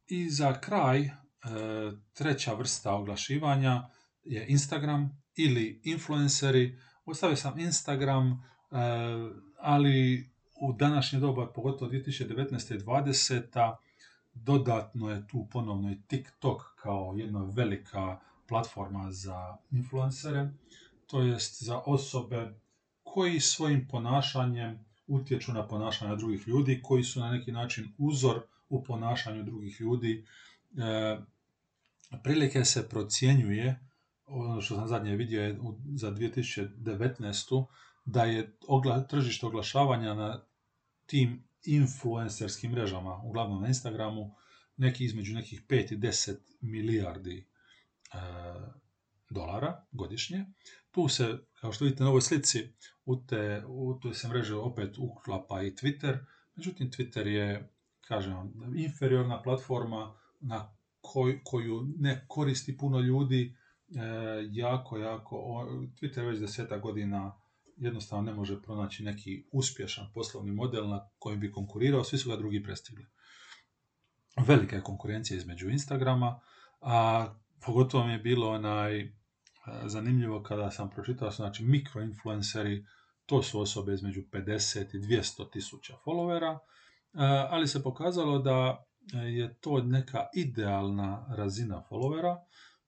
I 0.06 0.30
za 0.30 0.60
kraj, 0.60 1.00
e, 1.00 1.10
treća 2.12 2.54
vrsta 2.54 2.94
oglašivanja 2.94 3.88
je 4.24 4.46
Instagram 4.48 5.22
ili 5.36 5.80
influenceri. 5.84 6.78
Ostavio 7.04 7.36
sam 7.36 7.58
Instagram 7.58 8.52
ali 9.58 10.30
u 10.60 10.72
današnje 10.72 11.18
doba, 11.18 11.46
pogotovo 11.46 11.90
2019. 11.90 12.74
i 12.74 12.78
2020. 12.78 13.76
dodatno 14.34 15.10
je 15.10 15.26
tu 15.28 15.48
ponovno 15.50 15.92
i 15.92 16.02
TikTok 16.06 16.62
kao 16.76 17.14
jedna 17.16 17.44
velika 17.54 18.20
platforma 18.48 19.12
za 19.12 19.56
influencere, 19.70 20.50
to 21.12 21.22
jest 21.22 21.62
za 21.62 21.78
osobe 21.86 22.54
koji 23.02 23.40
svojim 23.40 23.88
ponašanjem 23.88 24.78
utječu 25.06 25.52
na 25.52 25.68
ponašanje 25.68 26.16
drugih 26.16 26.48
ljudi, 26.48 26.80
koji 26.82 27.04
su 27.04 27.20
na 27.20 27.30
neki 27.30 27.52
način 27.52 27.92
uzor 27.98 28.40
u 28.68 28.84
ponašanju 28.84 29.42
drugih 29.42 29.80
ljudi. 29.80 30.26
E, 30.78 31.18
prilike 32.22 32.64
se 32.64 32.88
procjenjuje, 32.88 33.80
ono 34.26 34.60
što 34.60 34.74
sam 34.74 34.88
zadnje 34.88 35.16
vidio 35.16 35.42
je 35.42 35.58
za 35.94 36.10
2019 36.10 37.66
da 38.04 38.24
je 38.24 38.56
ogla, 38.68 39.06
tržište 39.06 39.46
oglašavanja 39.46 40.14
na 40.14 40.44
tim 41.06 41.44
influencerskim 41.64 42.70
mrežama, 42.70 43.22
uglavnom 43.24 43.62
na 43.62 43.68
Instagramu, 43.68 44.34
neki 44.76 45.04
između 45.04 45.34
nekih 45.34 45.62
5 45.68 45.92
i 45.92 45.96
10 45.96 46.36
milijardi 46.60 47.46
e, 48.12 48.18
dolara 49.30 49.84
godišnje. 49.92 50.46
Tu 50.92 51.08
se, 51.08 51.38
kao 51.60 51.72
što 51.72 51.84
vidite 51.84 52.04
na 52.04 52.08
ovoj 52.08 52.22
slici, 52.22 52.68
u, 53.04 53.16
te, 53.16 53.62
u 53.66 53.98
toj 54.02 54.14
se 54.14 54.28
mreže 54.28 54.56
opet 54.56 54.98
uklapa 54.98 55.62
i 55.62 55.70
Twitter, 55.70 56.18
međutim 56.56 56.90
Twitter 56.90 57.26
je, 57.26 57.72
kažem 58.00 58.52
inferiorna 58.76 59.42
platforma 59.42 60.14
na 60.40 60.76
koj, 61.00 61.40
koju 61.44 61.86
ne 61.98 62.24
koristi 62.28 62.76
puno 62.76 63.00
ljudi, 63.00 63.56
e, 63.88 64.00
jako, 64.50 64.98
jako, 64.98 65.36
Twitter 66.00 66.26
već 66.26 66.40
deseta 66.40 66.78
godina 66.78 67.42
jednostavno 67.76 68.30
ne 68.30 68.36
može 68.36 68.62
pronaći 68.62 69.02
neki 69.02 69.44
uspješan 69.52 70.06
poslovni 70.14 70.52
model 70.52 70.88
na 70.88 71.08
kojem 71.18 71.40
bi 71.40 71.52
konkurirao, 71.52 72.04
svi 72.04 72.18
su 72.18 72.30
ga 72.30 72.36
drugi 72.36 72.62
prestigli. 72.62 73.06
Velika 74.46 74.76
je 74.76 74.82
konkurencija 74.82 75.36
između 75.36 75.70
Instagrama, 75.70 76.40
a 76.80 77.26
pogotovo 77.66 78.06
mi 78.06 78.12
je 78.12 78.18
bilo 78.18 78.50
onaj 78.50 79.12
zanimljivo 79.86 80.42
kada 80.42 80.70
sam 80.70 80.90
pročitao, 80.90 81.30
znači 81.30 81.64
mikroinfluenceri, 81.64 82.86
to 83.26 83.42
su 83.42 83.60
osobe 83.60 83.94
između 83.94 84.22
50 84.32 84.96
i 84.96 85.00
200 85.00 85.50
tisuća 85.52 85.94
followera, 86.04 86.58
ali 87.50 87.68
se 87.68 87.82
pokazalo 87.82 88.38
da 88.38 88.84
je 89.12 89.54
to 89.54 89.82
neka 89.82 90.26
idealna 90.34 91.26
razina 91.36 91.82
followera. 91.90 92.36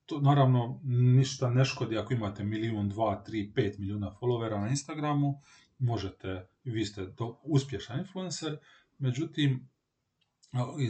To, 0.07 0.21
naravno, 0.21 0.81
ništa 0.85 1.51
ne 1.51 1.65
škodi 1.65 1.99
ako 1.99 2.15
imate 2.15 2.45
milijun, 2.45 2.89
dva, 2.89 3.23
tri, 3.23 3.53
pet 3.55 3.79
milijuna 3.79 4.17
followera 4.21 4.61
na 4.61 4.69
Instagramu, 4.69 5.41
možete, 5.79 6.47
vi 6.65 6.85
ste 6.85 7.15
to 7.15 7.41
uspješan 7.45 7.99
influencer, 7.99 8.59
međutim, 8.99 9.69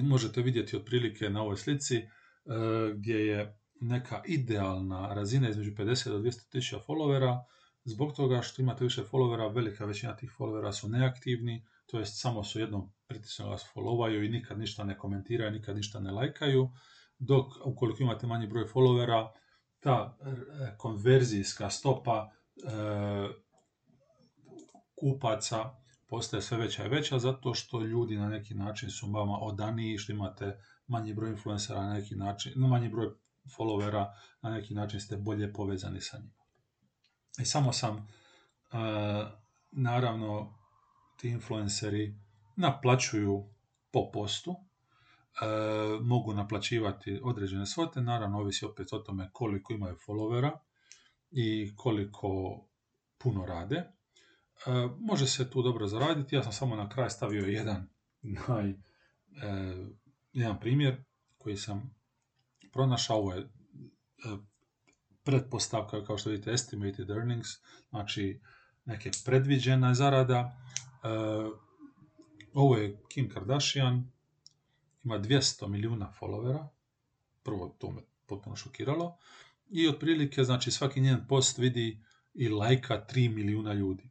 možete 0.02 0.42
vidjeti 0.42 0.76
otprilike 0.76 1.30
na 1.30 1.42
ovoj 1.42 1.56
slici 1.56 1.96
e, 1.96 2.06
gdje 2.94 3.26
je 3.26 3.58
neka 3.80 4.22
idealna 4.26 5.14
razina 5.14 5.48
između 5.48 5.70
50 5.70 6.08
do 6.08 6.18
200 6.18 6.48
tisuća 6.50 6.78
followera, 6.88 7.44
zbog 7.84 8.12
toga 8.12 8.42
što 8.42 8.62
imate 8.62 8.84
više 8.84 9.02
followera, 9.12 9.54
velika 9.54 9.84
većina 9.84 10.16
tih 10.16 10.30
followera 10.38 10.72
su 10.72 10.88
neaktivni, 10.88 11.66
to 11.86 11.98
jest 11.98 12.20
samo 12.20 12.44
su 12.44 12.60
jednom 12.60 12.92
pritisno 13.06 13.48
vas 13.48 13.64
followaju 13.74 14.24
i 14.24 14.28
nikad 14.28 14.58
ništa 14.58 14.84
ne 14.84 14.98
komentiraju, 14.98 15.50
nikad 15.50 15.76
ništa 15.76 16.00
ne 16.00 16.10
lajkaju, 16.10 16.70
dok 17.18 17.46
ukoliko 17.64 18.02
imate 18.02 18.26
manji 18.26 18.46
broj 18.46 18.64
followera, 18.64 19.28
ta 19.80 20.16
e, 20.20 20.76
konverzijska 20.76 21.70
stopa 21.70 22.30
e, 22.30 22.70
kupaca 25.00 25.70
postaje 26.08 26.42
sve 26.42 26.58
veća 26.58 26.84
i 26.84 26.88
veća 26.88 27.18
zato 27.18 27.54
što 27.54 27.80
ljudi 27.80 28.16
na 28.16 28.28
neki 28.28 28.54
način 28.54 28.90
su 28.90 29.10
vama 29.10 29.38
odaniji, 29.40 29.98
što 29.98 30.12
imate 30.12 30.58
manji 30.86 31.14
broj 31.14 31.30
influencera 31.30 31.82
na 31.82 31.94
neki 31.94 32.16
način, 32.16 32.52
manji 32.56 32.88
broj 32.88 33.08
followera, 33.48 34.12
na 34.42 34.50
neki 34.50 34.74
način 34.74 35.00
ste 35.00 35.16
bolje 35.16 35.52
povezani 35.52 36.00
sa 36.00 36.18
njima. 36.18 36.44
I 37.38 37.44
samo 37.44 37.72
sam, 37.72 37.96
e, 37.96 38.06
naravno, 39.70 40.58
ti 41.16 41.28
influenceri 41.28 42.14
naplaćuju 42.56 43.44
po 43.92 44.10
postu, 44.12 44.54
e, 44.54 45.46
mogu 46.00 46.34
naplaćivati 46.34 47.20
određene 47.24 47.66
svote, 47.66 48.00
naravno 48.00 48.38
ovisi 48.38 48.64
opet 48.64 48.92
o 48.92 48.98
tome 48.98 49.30
koliko 49.32 49.72
imaju 49.72 49.96
followera 50.06 50.50
i 51.30 51.76
koliko 51.76 52.60
puno 53.18 53.46
rade. 53.46 53.76
E, 53.76 53.90
može 55.00 55.26
se 55.26 55.50
tu 55.50 55.62
dobro 55.62 55.86
zaraditi, 55.86 56.36
ja 56.36 56.42
sam 56.42 56.52
samo 56.52 56.76
na 56.76 56.88
kraj 56.88 57.10
stavio 57.10 57.46
jedan, 57.46 57.88
naj, 58.48 58.74
jedan 60.32 60.60
primjer 60.60 61.04
koji 61.38 61.56
sam 61.56 61.94
pronašao, 62.74 63.16
ovo 63.16 63.32
je 63.32 63.40
e, 63.40 63.46
pretpostavka, 65.24 66.04
kao 66.04 66.18
što 66.18 66.30
vidite, 66.30 66.52
estimated 66.52 67.10
earnings, 67.10 67.48
znači 67.90 68.40
neke 68.84 69.10
predviđena 69.24 69.94
zarada. 69.94 70.38
E, 70.40 71.08
ovo 72.54 72.76
je 72.76 73.00
Kim 73.08 73.30
Kardashian, 73.30 74.10
ima 75.04 75.18
200 75.18 75.68
milijuna 75.68 76.12
followera, 76.20 76.68
prvo 77.42 77.76
to 77.78 77.90
me 77.90 78.02
potpuno 78.26 78.56
šokiralo, 78.56 79.18
i 79.70 79.88
otprilike, 79.88 80.44
znači, 80.44 80.70
svaki 80.70 81.00
njen 81.00 81.26
post 81.28 81.58
vidi 81.58 82.04
i 82.34 82.48
lajka 82.48 83.06
3 83.12 83.34
milijuna 83.34 83.72
ljudi. 83.72 84.10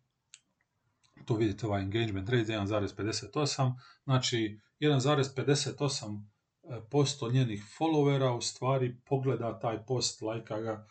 To 1.25 1.35
vidite 1.35 1.67
ovaj 1.67 1.81
engagement 1.81 2.29
rate 2.29 2.53
1,58, 2.53 3.73
znači 4.03 4.59
1,58 4.79 6.32
posto 6.89 7.31
njenih 7.31 7.63
followera 7.79 8.37
u 8.37 8.41
stvari 8.41 8.95
pogleda 9.05 9.59
taj 9.59 9.85
post, 9.85 10.21
lajka 10.21 10.59
ga 10.61 10.87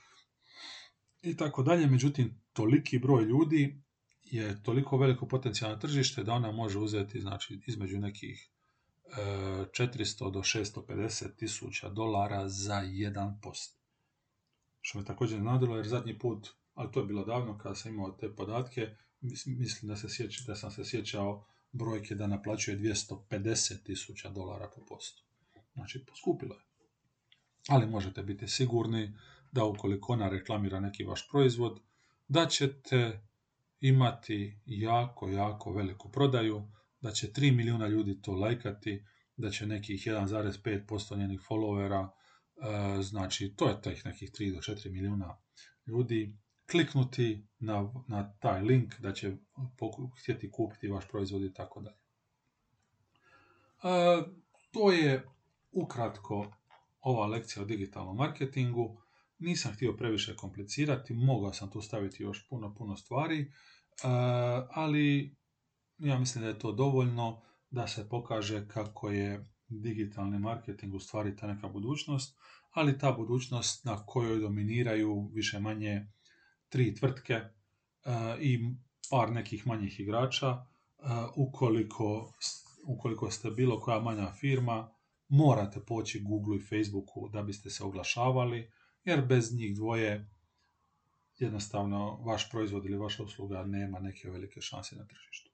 i 1.23 1.37
tako 1.37 1.63
dalje. 1.63 1.87
Međutim, 1.87 2.41
toliki 2.53 2.99
broj 2.99 3.25
ljudi 3.25 3.83
je 4.23 4.63
toliko 4.63 4.97
veliko 4.97 5.29
potencijalno 5.29 5.77
tržište 5.77 6.25
da 6.25 6.33
ona 6.33 6.53
može 6.53 6.79
uzeti 6.79 7.21
znači, 7.21 7.61
između 7.67 7.99
nekih 7.99 8.51
400 9.17 10.31
do 10.31 10.41
650 10.41 11.37
tisuća 11.37 11.89
dolara 11.89 12.49
za 12.49 12.77
jedan 12.79 13.41
post. 13.41 13.79
Što 14.81 14.99
me 14.99 15.05
također 15.05 15.41
nadilo 15.41 15.77
jer 15.77 15.87
zadnji 15.87 16.19
put, 16.19 16.49
ali 16.75 16.93
to 16.93 17.01
je 17.01 17.07
bilo 17.07 17.25
davno 17.25 17.59
kada 17.59 17.75
sam 17.75 17.95
imao 17.95 18.11
te 18.11 18.35
podatke, 18.35 18.97
mislim 19.47 19.89
da, 19.89 19.97
se 19.97 20.09
sjeća, 20.09 20.45
da 20.47 20.55
sam 20.55 20.71
se 20.71 20.85
sjećao 20.85 21.47
brojke 21.73 22.15
da 22.15 22.27
naplaćuje 22.27 22.79
250 22.79 23.83
tisuća 23.83 24.31
dolara 24.31 24.71
po 24.77 24.85
postu. 24.89 25.23
Znači, 25.75 26.05
poskupilo 26.05 26.55
je. 26.55 26.63
Ali 27.69 27.87
možete 27.87 28.23
biti 28.23 28.49
sigurni 28.49 29.13
da 29.53 29.65
ukoliko 29.65 30.13
ona 30.13 30.29
reklamira 30.29 30.81
neki 30.81 31.05
vaš 31.05 31.29
proizvod, 31.29 31.81
da 32.29 32.47
ćete 32.47 33.21
imati 33.81 34.61
jako, 34.67 35.29
jako 35.29 35.73
veliku 35.73 36.13
prodaju, 36.13 36.69
da 37.01 37.11
će 37.11 37.27
3 37.27 37.57
milijuna 37.57 37.87
ljudi 37.87 38.23
to 38.23 38.33
lajkati, 38.33 39.05
da 39.37 39.51
će 39.51 39.67
nekih 39.67 40.01
1,5% 40.07 41.19
njenih 41.19 41.41
followera, 41.41 42.09
e, 42.09 43.03
znači 43.03 43.55
to 43.57 43.69
je 43.69 43.83
tih 43.83 44.07
nekih 44.07 44.31
3 44.31 44.55
do 44.55 44.61
4 44.61 44.93
milijuna 44.93 45.37
ljudi, 45.87 46.39
kliknuti 46.71 47.47
na, 47.59 47.93
na 48.09 48.33
taj 48.41 48.63
link 48.63 49.01
da 49.01 49.13
će 49.13 49.37
htjeti 50.23 50.51
kupiti 50.51 50.89
vaš 50.89 51.09
proizvod 51.09 51.43
i 51.43 51.55
tako 51.55 51.81
dalje. 51.81 51.97
E, 53.83 54.23
to 54.73 54.93
je 54.93 55.29
ukratko 55.73 56.53
ova 57.01 57.27
lekcija 57.27 57.63
o 57.63 57.67
digitalnom 57.67 58.17
marketingu. 58.17 59.03
Nisam 59.39 59.73
htio 59.73 59.97
previše 59.97 60.37
komplicirati, 60.37 61.15
mogao 61.15 61.53
sam 61.53 61.71
tu 61.71 61.81
staviti 61.81 62.23
još 62.23 62.49
puno, 62.49 62.75
puno 62.75 62.97
stvari, 62.97 63.41
e, 63.41 63.49
ali 64.71 65.37
ja 65.99 66.19
mislim 66.19 66.43
da 66.43 66.49
je 66.49 66.59
to 66.59 66.73
dovoljno 66.73 67.43
da 67.71 67.87
se 67.87 68.09
pokaže 68.09 68.69
kako 68.69 69.11
je 69.11 69.47
digitalni 69.69 70.39
marketing 70.39 70.95
u 70.95 71.01
stvari 71.01 71.37
ta 71.37 71.47
neka 71.47 71.69
budućnost, 71.69 72.39
ali 72.71 72.99
ta 72.99 73.13
budućnost 73.13 73.85
na 73.85 74.07
kojoj 74.07 74.41
dominiraju 74.41 75.31
više 75.35 75.61
manje 75.61 76.07
tri 76.69 76.95
tvrtke 76.95 77.35
e, 77.35 77.51
i 78.41 78.75
par 79.11 79.33
nekih 79.33 79.67
manjih 79.67 80.01
igrača. 80.01 80.49
E, 80.49 80.65
ukoliko, 81.37 82.33
ukoliko 82.87 83.31
ste 83.31 83.51
bilo 83.51 83.81
koja 83.81 84.01
manja 84.01 84.33
firma, 84.33 84.91
morate 85.33 85.81
poći 85.81 86.21
Google 86.21 86.57
i 86.57 86.61
Facebooku 86.61 87.29
da 87.29 87.43
biste 87.43 87.71
se 87.71 87.85
oglašavali, 87.85 88.71
jer 89.05 89.27
bez 89.27 89.55
njih 89.55 89.77
dvoje 89.77 90.31
jednostavno 91.39 92.17
vaš 92.17 92.51
proizvod 92.51 92.85
ili 92.85 92.97
vaša 92.97 93.23
usluga 93.23 93.65
nema 93.65 93.99
neke 93.99 94.31
velike 94.31 94.61
šanse 94.61 94.97
na 94.97 95.07
tržištu. 95.07 95.51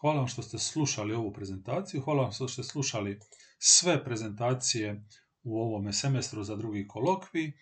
Hvala 0.00 0.18
vam 0.18 0.28
što 0.28 0.42
ste 0.42 0.58
slušali 0.58 1.14
ovu 1.14 1.32
prezentaciju, 1.32 2.02
hvala 2.02 2.22
vam 2.22 2.32
što 2.32 2.48
ste 2.48 2.62
slušali 2.62 3.20
sve 3.58 4.04
prezentacije 4.04 5.04
u 5.42 5.60
ovome 5.60 5.92
semestru 5.92 6.44
za 6.44 6.56
drugi 6.56 6.86
kolokvi. 6.88 7.46
E, 7.46 7.52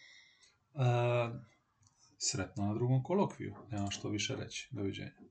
sretno 2.19 2.67
na 2.67 2.75
drugom 2.75 3.03
kolokviju, 3.03 3.55
nemam 3.71 3.91
što 3.91 4.09
više 4.09 4.37
reći. 4.37 4.69
Doviđenja. 4.71 5.26